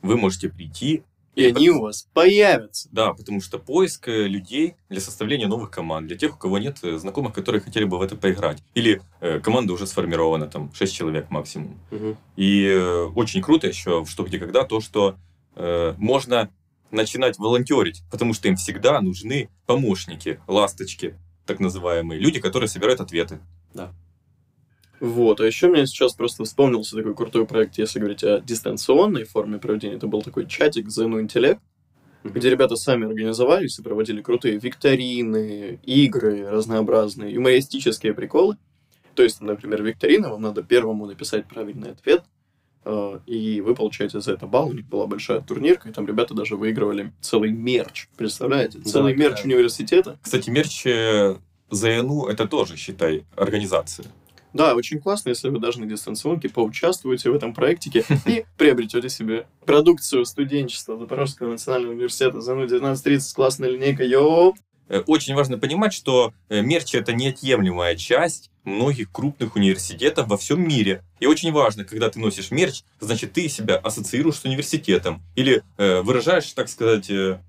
вы 0.02 0.18
можете 0.18 0.50
прийти. 0.50 1.04
И 1.36 1.46
они 1.46 1.70
у 1.70 1.82
вас 1.82 2.08
появятся. 2.14 2.90
Да, 2.92 3.14
потому 3.14 3.42
что 3.42 3.60
поиск 3.60 4.08
э, 4.08 4.28
людей 4.28 4.76
для 4.90 5.00
составления 5.00 5.48
новых 5.48 5.72
команд, 5.72 6.08
для 6.08 6.18
тех, 6.18 6.36
у 6.36 6.38
кого 6.38 6.58
нет 6.58 6.78
э, 6.84 6.98
знакомых, 6.98 7.34
которые 7.34 7.62
хотели 7.62 7.86
бы 7.86 7.98
в 7.98 8.02
это 8.02 8.16
поиграть. 8.16 8.62
Или 8.74 9.02
э, 9.22 9.40
команда 9.40 9.74
уже 9.74 9.88
сформирована, 9.88 10.48
там, 10.48 10.72
6 10.74 10.94
человек 10.94 11.30
максимум. 11.30 11.80
И 12.36 12.66
э, 12.66 13.04
очень 13.16 13.42
круто 13.42 13.68
еще 13.68 14.04
в 14.04 14.10
«Что, 14.10 14.24
где, 14.24 14.40
когда» 14.40 14.64
то, 14.64 14.82
что 14.82 15.16
э, 15.56 15.94
можно 15.98 16.50
начинать 16.92 17.38
волонтерить, 17.38 18.02
потому 18.12 18.34
что 18.34 18.48
им 18.48 18.56
всегда 18.56 19.00
нужны 19.00 19.50
помощники, 19.66 20.40
ласточки, 20.48 21.16
так 21.46 21.60
называемые, 21.60 22.20
люди, 22.20 22.40
которые 22.40 22.68
собирают 22.68 23.00
ответы. 23.00 23.40
Вот, 25.00 25.40
а 25.40 25.46
еще 25.46 25.68
мне 25.68 25.86
сейчас 25.88 26.14
просто 26.14 26.44
вспомнился 26.44 26.96
такой 26.96 27.16
крутой 27.16 27.46
проект, 27.46 27.78
если 27.78 28.00
говорить 28.00 28.24
о 28.24 28.42
дистанционной 28.42 29.24
форме 29.24 29.58
проведения. 29.58 29.96
Это 29.96 30.08
был 30.08 30.22
такой 30.22 30.46
чатик 30.46 30.88
ZNU 30.88 31.22
Интеллект, 31.22 31.62
Мгм. 32.24 32.34
где 32.34 32.50
ребята 32.50 32.76
сами 32.76 33.08
организовались 33.08 33.80
и 33.80 33.82
проводили 33.82 34.22
крутые 34.22 34.58
викторины, 34.60 35.80
игры 35.84 36.50
разнообразные, 36.50 37.34
юмористические 37.34 38.14
приколы. 38.14 38.58
То 39.16 39.24
есть, 39.24 39.40
например, 39.42 39.84
викторина, 39.84 40.30
вам 40.30 40.42
надо 40.42 40.62
первому 40.64 41.06
написать 41.06 41.46
правильный 41.48 41.92
ответ, 41.92 42.24
э, 42.84 43.20
и 43.26 43.62
вы 43.62 43.74
получаете 43.74 44.20
за 44.20 44.34
это 44.34 44.48
балл. 44.48 44.68
У 44.70 44.74
них 44.74 44.86
была 44.86 45.08
большая 45.08 45.40
турнирка, 45.40 45.88
и 45.88 45.94
там 45.94 46.06
ребята 46.08 46.34
даже 46.34 46.58
выигрывали 46.58 47.14
целый 47.22 47.52
мерч. 47.52 48.10
Представляете? 48.18 48.80
Да, 48.80 48.90
Целый 48.90 49.16
мерч 49.16 49.38
да. 49.38 49.44
университета. 49.46 50.20
Кстати, 50.22 50.50
мерч 50.50 50.86
э, 50.88 51.36
ЗНУ 51.72 52.28
это 52.28 52.48
тоже, 52.50 52.76
считай, 52.76 53.26
организация. 53.38 54.08
Да, 54.54 54.74
очень 54.76 55.00
классно, 55.00 55.30
если 55.30 55.50
вы 55.50 55.60
даже 55.60 55.80
на 55.80 55.86
дистанционке 55.86 56.50
поучаствуете 56.50 57.30
в 57.30 57.36
этом 57.36 57.54
проектике 57.54 58.04
и 58.26 58.46
приобретете 58.58 59.10
себе 59.10 59.46
продукцию 59.66 60.26
студенчества 60.26 60.98
Запорожского 60.98 61.52
национального 61.52 61.94
университета 61.94 62.42
ЗНУ 62.42 62.64
1930, 62.64 63.34
классная 63.36 63.70
линейка, 63.70 64.04
йоу! 64.04 64.56
Э, 64.88 65.02
Очень 65.06 65.36
важно 65.36 65.60
понимать, 65.60 65.94
что 65.94 66.34
э, 66.50 66.62
мерч 66.62 66.96
это 66.96 67.14
неотъемлемая 67.14 67.96
часть 67.96 68.50
многих 68.64 69.12
крупных 69.12 69.56
университетов 69.56 70.28
во 70.28 70.38
всем 70.38 70.68
мире. 70.68 71.04
И 71.20 71.28
очень 71.28 71.52
важно, 71.52 71.86
когда 71.86 72.10
ты 72.10 72.20
носишь 72.20 72.50
мерч, 72.50 72.82
значит, 73.00 73.34
ты 73.34 73.48
себя 73.50 73.78
ассоциируешь 73.78 74.38
с 74.38 74.46
университетом. 74.46 75.22
Или 75.36 75.62
э, 75.78 76.02
выражаешь, 76.02 76.52
так 76.54 76.70
сказать, 76.70 77.10
э, 77.12 77.40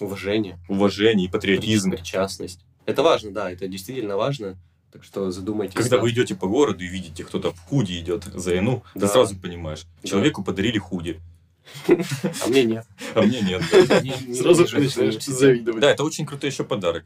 Уважение, 0.00 0.58
уважение 0.68 1.28
и 1.28 1.30
патриотизм. 1.30 1.92
причастность. 1.92 2.60
Это 2.84 3.04
важно, 3.04 3.30
да, 3.30 3.50
это 3.52 3.68
действительно 3.68 4.16
важно. 4.16 4.56
Так 4.94 5.02
что 5.02 5.28
задумайтесь. 5.32 5.74
Когда 5.74 5.96
да. 5.96 6.02
вы 6.02 6.10
идете 6.12 6.36
по 6.36 6.46
городу 6.46 6.84
и 6.84 6.86
видите, 6.86 7.24
кто-то 7.24 7.50
в 7.52 7.58
худи 7.58 7.98
идет 7.98 8.22
за 8.32 8.54
ину, 8.54 8.84
Да. 8.94 9.00
ты 9.08 9.12
сразу 9.12 9.36
понимаешь, 9.36 9.86
Да. 10.02 10.08
человеку 10.08 10.44
подарили 10.44 10.78
худи, 10.78 11.20
А 11.88 12.46
мне 12.46 12.62
нет. 12.64 12.86
а 13.14 13.22
мне 13.22 13.40
нет. 13.40 13.60
да. 13.88 14.00
Не- 14.02 14.14
не 14.28 14.34
Сразу 14.34 14.62
вижу 14.62 14.78
начинаешь 14.80 15.18
завидовать. 15.24 15.80
Да, 15.80 15.90
это 15.90 16.04
очень 16.04 16.24
крутой 16.24 16.50
еще 16.50 16.62
подарок. 16.62 17.04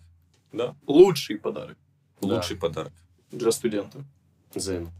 Да, 0.53 0.77
Лучший 0.87 1.39
подарок 1.39 1.79
Да. 2.21 2.29
лучший 2.37 2.57
подарок. 2.59 2.93
для 3.33 3.51
студента. 3.53 4.05
Зен. 4.55 4.91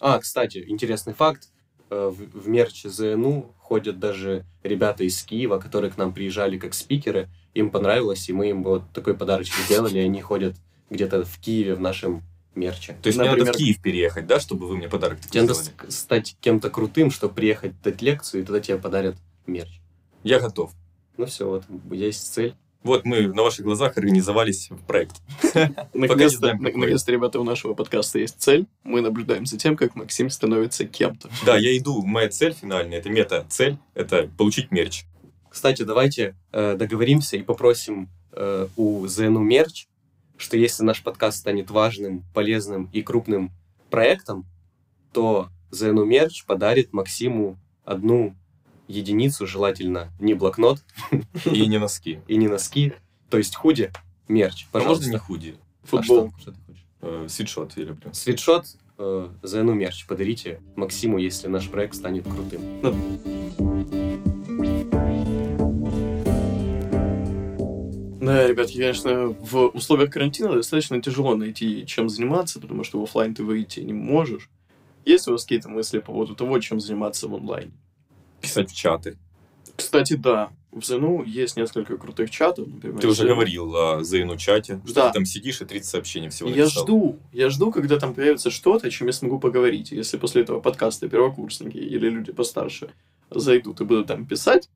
А, 0.00 0.18
кстати, 0.20 0.64
интересный 0.68 1.12
факт. 1.12 1.50
Э, 1.90 2.08
В, 2.14 2.40
в 2.44 2.48
мерч 2.48 2.84
ЗНУ 2.84 3.54
ходят 3.58 3.98
даже 3.98 4.44
ребята 4.62 5.04
из 5.04 5.22
Киева, 5.22 5.58
которые 5.58 5.90
к 5.90 5.96
нам 5.98 6.14
приезжали 6.14 6.56
как 6.58 6.72
спикеры. 6.74 7.28
Им 7.54 7.70
понравилось, 7.70 8.28
и 8.28 8.32
мы 8.32 8.48
им 8.50 8.62
вот 8.62 8.82
такой 8.94 9.14
подарочек 9.14 9.54
сделали, 9.66 9.98
и 9.98 10.02
они 10.02 10.20
ходят 10.22 10.56
где-то 10.90 11.24
в 11.24 11.38
Киеве 11.38 11.74
в 11.74 11.80
нашем 11.80 12.22
мерче. 12.54 12.96
То 13.02 13.08
есть 13.08 13.18
мне 13.18 13.28
Например, 13.28 13.46
надо 13.46 13.58
в 13.58 13.60
Киев 13.60 13.80
переехать, 13.80 14.26
да, 14.26 14.40
чтобы 14.40 14.66
вы 14.66 14.76
мне 14.76 14.88
подарок 14.88 15.18
такой 15.18 15.30
Тебе 15.30 15.42
надо 15.42 15.54
сделали? 15.54 15.90
стать 15.90 16.36
кем-то 16.40 16.70
крутым, 16.70 17.10
чтобы 17.10 17.34
приехать 17.34 17.80
дать 17.82 18.02
лекцию, 18.02 18.42
и 18.42 18.44
тогда 18.44 18.60
тебе 18.60 18.78
подарят 18.78 19.16
мерч. 19.46 19.80
Я 20.24 20.40
готов. 20.40 20.72
Ну 21.16 21.26
все, 21.26 21.48
вот 21.48 21.64
есть 21.90 22.32
цель. 22.32 22.54
Вот 22.84 23.04
мы 23.04 23.26
на 23.26 23.42
ваших 23.42 23.64
глазах 23.64 23.98
организовались 23.98 24.70
в 24.70 24.78
проект. 24.86 25.16
Наконец-то, 25.94 27.12
ребята, 27.12 27.40
у 27.40 27.44
нашего 27.44 27.74
подкаста 27.74 28.20
есть 28.20 28.40
цель. 28.40 28.66
Мы 28.84 29.00
наблюдаем 29.00 29.46
за 29.46 29.58
тем, 29.58 29.76
как 29.76 29.96
Максим 29.96 30.30
становится 30.30 30.86
кем-то. 30.86 31.28
Да, 31.44 31.56
я 31.56 31.76
иду. 31.76 32.02
Моя 32.02 32.28
цель 32.28 32.54
финальная, 32.54 32.98
это 32.98 33.10
мета-цель, 33.10 33.78
это 33.94 34.30
получить 34.38 34.70
мерч. 34.70 35.04
Кстати, 35.50 35.82
давайте 35.82 36.36
э, 36.52 36.76
договоримся 36.76 37.36
и 37.36 37.42
попросим 37.42 38.08
э, 38.32 38.68
у 38.76 39.06
ЗНУ 39.06 39.40
мерч, 39.40 39.86
что 40.38 40.56
если 40.56 40.84
наш 40.84 41.02
подкаст 41.02 41.38
станет 41.38 41.70
важным, 41.70 42.24
полезным 42.32 42.88
и 42.92 43.02
крупным 43.02 43.50
проектом, 43.90 44.46
то 45.12 45.48
ЗНУ 45.70 46.04
мерч 46.04 46.44
подарит 46.46 46.92
Максиму 46.92 47.58
одну 47.84 48.34
единицу, 48.86 49.46
желательно 49.46 50.10
не 50.18 50.32
блокнот 50.34 50.82
И 51.44 51.66
не 51.66 51.78
носки. 51.78 52.20
и 52.26 52.36
не 52.36 52.48
носки, 52.48 52.94
то 53.28 53.36
есть 53.36 53.54
худи, 53.54 53.90
мерч, 54.28 54.66
А 54.72 54.78
можно 54.78 54.88
пожалуйста. 54.88 55.10
не 55.10 55.18
худи? 55.18 55.56
А 55.82 55.86
Футбол. 55.86 56.30
что? 56.30 56.40
Что 56.40 56.52
ты 56.52 56.58
хочешь? 56.66 56.86
Э, 57.02 57.26
Свитшот 57.28 57.76
я 57.76 57.84
люблю. 57.84 58.12
Свитшот 58.14 58.66
э, 58.98 59.28
ЗНУ 59.42 59.74
мерч 59.74 60.06
подарите 60.06 60.60
Максиму, 60.76 61.18
если 61.18 61.48
наш 61.48 61.68
проект 61.68 61.94
станет 61.96 62.24
крутым. 62.24 63.97
Да, 68.28 68.46
ребят, 68.46 68.68
конечно, 68.70 69.28
в 69.28 69.66
условиях 69.68 70.10
карантина 70.12 70.52
достаточно 70.54 71.00
тяжело 71.02 71.34
найти, 71.34 71.84
чем 71.86 72.08
заниматься, 72.08 72.60
потому 72.60 72.84
что 72.84 73.00
в 73.00 73.04
офлайн 73.04 73.34
ты 73.34 73.42
выйти 73.42 73.80
не 73.80 73.92
можешь. 73.92 74.48
Есть 75.04 75.28
у 75.28 75.32
вас 75.32 75.42
какие-то 75.44 75.68
мысли 75.68 75.98
по 75.98 76.12
поводу 76.12 76.34
того, 76.34 76.58
чем 76.60 76.80
заниматься 76.80 77.28
в 77.28 77.34
онлайне? 77.34 77.72
Писать 78.40 78.70
в 78.70 78.76
чаты. 78.76 79.16
Кстати, 79.76 80.14
да, 80.14 80.50
в 80.72 80.84
ЗНУ 80.84 81.22
есть 81.24 81.56
несколько 81.56 81.96
крутых 81.96 82.30
чатов, 82.30 82.66
например. 82.68 83.00
Ты 83.00 83.06
уже 83.08 83.22
если- 83.22 83.32
говорил 83.32 83.74
о 83.76 84.02
Зейну 84.04 84.36
чате, 84.36 84.80
что 84.84 84.94
Да. 84.94 85.08
ты 85.08 85.14
там 85.14 85.24
сидишь 85.24 85.60
и 85.60 85.64
30 85.64 85.88
сообщений 85.90 86.28
всего 86.28 86.50
Я 86.50 86.64
написал. 86.64 86.84
жду, 86.84 87.18
я 87.32 87.48
жду, 87.48 87.70
когда 87.72 87.98
там 87.98 88.12
появится 88.14 88.50
что-то, 88.50 88.88
о 88.88 88.90
чем 88.90 89.06
я 89.06 89.12
смогу 89.12 89.38
поговорить. 89.38 89.92
Если 89.92 90.18
после 90.18 90.42
этого 90.42 90.60
подкаста 90.60 91.08
первокурсники 91.08 91.76
или 91.78 92.10
люди 92.10 92.32
постарше 92.32 92.90
зайдут 93.30 93.80
и 93.80 93.84
будут 93.84 94.08
там 94.08 94.26
писать 94.26 94.68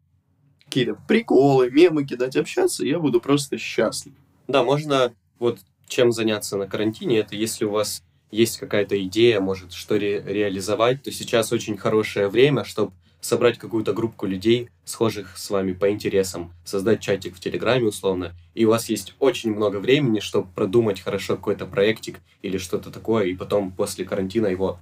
какие-то 0.73 0.99
приколы, 1.07 1.71
мемы 1.71 2.05
кидать, 2.05 2.35
общаться, 2.35 2.83
я 2.83 2.99
буду 2.99 3.21
просто 3.21 3.59
счастлив. 3.59 4.15
Да, 4.49 4.65
можно 4.65 5.13
вот 5.39 5.59
чем 5.87 6.13
заняться 6.13 6.57
на 6.57 6.67
карантине, 6.67 7.19
это 7.19 7.37
если 7.37 7.67
у 7.67 7.71
вас 7.71 8.03
есть 8.31 8.57
какая-то 8.57 9.01
идея, 9.05 9.41
может, 9.41 9.75
что 9.75 9.99
ре- 9.99 10.23
реализовать, 10.25 11.03
то 11.03 11.13
сейчас 11.13 11.53
очень 11.53 11.77
хорошее 11.77 12.29
время, 12.29 12.65
чтобы 12.65 12.93
собрать 13.21 13.59
какую-то 13.59 13.93
группу 13.93 14.25
людей, 14.25 14.71
схожих 14.85 15.37
с 15.37 15.51
вами 15.51 15.75
по 15.75 15.91
интересам, 15.91 16.55
создать 16.65 17.01
чатик 17.01 17.37
в 17.37 17.41
Телеграме 17.41 17.89
условно, 17.89 18.33
и 18.55 18.65
у 18.65 18.71
вас 18.71 18.89
есть 18.89 19.15
очень 19.19 19.55
много 19.55 19.77
времени, 19.77 20.21
чтобы 20.21 20.49
продумать 20.55 21.01
хорошо 21.01 21.37
какой-то 21.37 21.67
проектик 21.67 22.21
или 22.41 22.57
что-то 22.57 22.91
такое, 22.91 23.27
и 23.27 23.35
потом 23.35 23.73
после 23.73 24.07
карантина 24.07 24.47
его... 24.47 24.81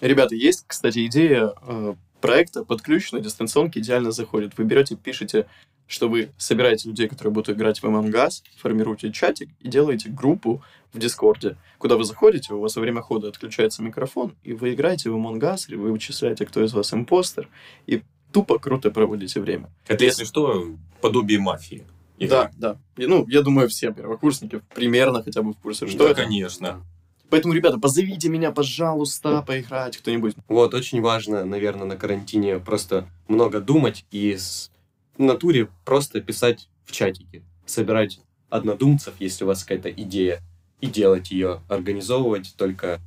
Ребята, 0.00 0.34
есть, 0.34 0.64
кстати, 0.66 1.06
идея 1.06 1.54
э, 1.62 1.94
проекта 2.22 2.64
под 2.64 2.80
ключ 2.80 3.12
на 3.12 3.20
дистанционке 3.20 3.80
идеально 3.80 4.12
заходит. 4.12 4.56
Вы 4.56 4.64
берете, 4.64 4.96
пишете, 4.96 5.46
что 5.86 6.08
вы 6.08 6.30
собираете 6.38 6.88
людей, 6.88 7.08
которые 7.08 7.34
будут 7.34 7.50
играть 7.50 7.82
в 7.82 7.84
Us, 7.84 8.42
формируете 8.56 9.12
чатик 9.12 9.50
и 9.60 9.68
делаете 9.68 10.08
группу 10.08 10.62
в 10.92 10.98
Дискорде, 10.98 11.56
куда 11.78 11.96
вы 11.96 12.04
заходите, 12.04 12.54
у 12.54 12.60
вас 12.60 12.76
во 12.76 12.80
время 12.82 13.02
хода 13.02 13.28
отключается 13.28 13.82
микрофон, 13.82 14.34
и 14.42 14.52
вы 14.54 14.72
играете 14.72 15.10
в 15.10 15.16
Among 15.16 15.40
Us, 15.40 15.64
или 15.68 15.76
вы 15.76 15.92
вычисляете, 15.92 16.46
кто 16.46 16.64
из 16.64 16.72
вас 16.72 16.94
импостер, 16.94 17.48
и 17.86 18.02
тупо 18.32 18.58
круто 18.58 18.90
проводите 18.90 19.40
время. 19.40 19.70
Это, 19.86 20.04
если 20.04 20.24
что, 20.24 20.66
подобие 21.00 21.38
мафии. 21.38 21.84
Да, 22.18 22.50
да. 22.56 22.78
И, 22.96 23.06
ну, 23.06 23.26
я 23.28 23.42
думаю, 23.42 23.68
все 23.68 23.92
первокурсники 23.92 24.62
примерно 24.74 25.22
хотя 25.22 25.42
бы 25.42 25.52
в 25.52 25.56
курсе, 25.56 25.86
что 25.88 25.98
Да, 25.98 26.10
это. 26.10 26.22
конечно. 26.22 26.80
Поэтому, 27.32 27.54
ребята, 27.54 27.78
позовите 27.78 28.28
меня, 28.28 28.50
пожалуйста, 28.52 29.40
поиграть 29.40 29.96
кто-нибудь. 29.96 30.34
Вот, 30.48 30.74
очень 30.74 31.00
важно, 31.00 31.46
наверное, 31.46 31.86
на 31.86 31.96
карантине 31.96 32.58
просто 32.58 33.08
много 33.26 33.58
думать 33.58 34.04
и 34.10 34.36
с- 34.36 34.70
в 35.16 35.22
натуре 35.22 35.70
просто 35.86 36.20
писать 36.20 36.68
в 36.84 36.92
чатике, 36.92 37.42
собирать 37.64 38.20
однодумцев, 38.50 39.14
если 39.18 39.44
у 39.44 39.46
вас 39.46 39.62
какая-то 39.64 39.90
идея, 39.90 40.42
и 40.82 40.86
делать 40.88 41.30
ее, 41.30 41.62
организовывать 41.70 42.52
только 42.58 43.00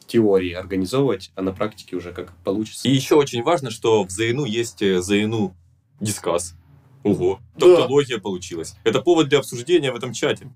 в 0.00 0.06
теории 0.06 0.50
организовывать, 0.50 1.30
а 1.36 1.42
на 1.42 1.52
практике 1.52 1.94
уже 1.94 2.12
как 2.12 2.32
получится. 2.38 2.88
И 2.88 2.90
еще 2.92 3.14
очень 3.14 3.44
важно, 3.44 3.70
что 3.70 4.02
в 4.02 4.10
ЗНУ 4.10 4.44
есть 4.44 4.82
э, 4.82 5.00
ЗНУ 5.00 5.54
дискас. 6.00 6.56
Ого, 7.04 7.38
Да. 7.56 7.66
тавтология 7.76 8.18
получилась. 8.18 8.74
Это 8.82 9.00
повод 9.02 9.28
для 9.28 9.38
обсуждения 9.38 9.92
в 9.92 9.94
этом 9.96 10.12
чате. 10.12 10.50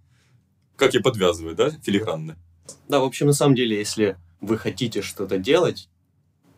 Как 0.74 0.92
я 0.92 1.00
подвязываю, 1.00 1.55
да, 1.55 1.70
филигранно? 1.85 2.37
Да, 2.88 3.00
в 3.00 3.04
общем, 3.04 3.26
на 3.26 3.33
самом 3.33 3.54
деле, 3.54 3.76
если 3.78 4.16
вы 4.40 4.59
хотите 4.59 5.02
что-то 5.02 5.38
делать, 5.38 5.88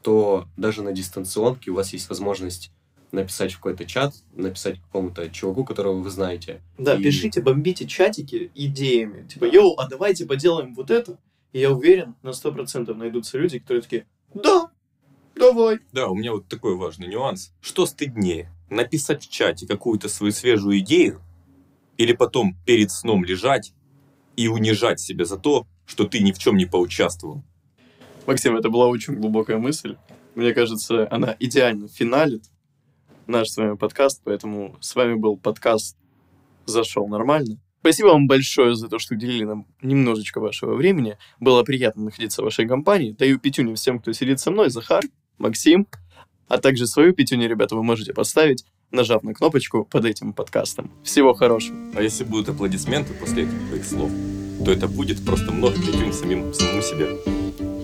то 0.03 0.47
даже 0.57 0.83
на 0.83 0.93
дистанционке 0.93 1.71
у 1.71 1.75
вас 1.75 1.93
есть 1.93 2.09
возможность 2.09 2.73
написать 3.13 3.53
в 3.53 3.57
какой-то 3.57 3.85
чат, 3.85 4.15
написать 4.35 4.81
какому-то 4.81 5.29
чуваку, 5.29 5.65
которого 5.65 5.99
вы 6.01 6.11
знаете. 6.11 6.63
Да, 6.79 6.95
И- 6.95 7.03
пишите, 7.03 7.43
бомбите 7.43 7.87
чатики 7.87 8.51
идеями. 8.55 9.27
Типа, 9.29 9.45
йоу, 9.45 9.75
а 9.79 9.89
давайте 9.89 10.27
поделаем 10.27 10.75
вот 10.75 10.91
это. 10.91 11.19
И 11.53 11.61
я 11.61 11.71
уверен, 11.71 12.15
на 12.23 12.33
100% 12.33 12.95
найдутся 12.95 13.37
люди, 13.37 13.59
которые 13.59 13.83
такие, 13.83 14.07
да, 14.35 14.71
давай. 15.37 15.81
Да, 15.93 16.09
у 16.09 16.15
меня 16.15 16.33
вот 16.33 16.49
такой 16.49 16.75
важный 16.77 17.09
нюанс. 17.09 17.53
Что 17.61 17.85
стыднее? 17.85 18.51
Написать 18.71 19.23
в 19.25 19.31
чате 19.31 19.67
какую-то 19.67 20.09
свою 20.09 20.33
свежую 20.33 20.79
идею 20.79 21.21
или 21.99 22.15
потом 22.15 22.57
перед 22.65 22.91
сном 22.91 23.25
лежать 23.25 23.75
и 24.37 24.49
унижать 24.49 24.99
себя 24.99 25.27
за 25.27 25.37
то, 25.37 25.67
что 25.93 26.07
ты 26.07 26.21
ни 26.21 26.33
в 26.33 26.39
чем 26.39 26.57
не 26.57 26.65
поучаствовал? 26.65 27.45
Максим, 28.27 28.57
это 28.57 28.71
была 28.71 28.87
очень 28.87 29.15
глубокая 29.15 29.59
мысль. 29.59 29.97
Мне 30.35 30.55
кажется, 30.55 31.07
она 31.11 31.37
идеально 31.39 31.87
финалит 31.87 32.45
наш 33.27 33.51
с 33.51 33.59
вами 33.59 33.77
подкаст, 33.77 34.23
поэтому 34.25 34.79
с 34.81 34.95
вами 34.95 35.15
был 35.15 35.37
подкаст 35.37 35.99
«Зашел 36.65 37.07
нормально». 37.09 37.61
Спасибо 37.81 38.07
вам 38.09 38.27
большое 38.27 38.75
за 38.75 38.89
то, 38.89 38.99
что 38.99 39.15
уделили 39.15 39.45
нам 39.45 39.67
немножечко 39.83 40.41
вашего 40.41 40.77
времени. 40.77 41.19
Было 41.41 41.63
приятно 41.63 42.05
находиться 42.05 42.41
в 42.41 42.45
вашей 42.47 42.67
компании. 42.67 43.13
Даю 43.13 43.39
пятюню 43.39 43.75
всем, 43.75 43.99
кто 43.99 44.13
сидит 44.13 44.41
со 44.41 44.51
мной. 44.51 44.71
Захар, 44.71 45.03
Максим. 45.37 45.87
А 46.49 46.57
также 46.57 46.87
свою 46.87 47.13
пятюню, 47.13 47.51
ребята, 47.51 47.77
вы 47.77 47.83
можете 47.83 48.15
поставить, 48.15 48.65
нажав 48.93 49.25
на 49.25 49.35
кнопочку 49.35 49.85
под 49.85 50.07
этим 50.07 50.33
подкастом. 50.33 50.91
Всего 51.03 51.35
хорошего. 51.35 51.77
А 51.95 52.03
если 52.03 52.25
будут 52.25 52.49
аплодисменты 52.49 53.13
после 53.15 53.43
этих 53.43 53.69
твоих 53.69 53.85
слов, 53.85 54.11
то 54.65 54.71
это 54.71 54.89
будет 54.89 55.25
просто 55.25 55.51
много 55.53 55.75
пятюнь 55.75 56.13
самим, 56.13 56.55
самому 56.55 56.83
себе. 56.83 57.82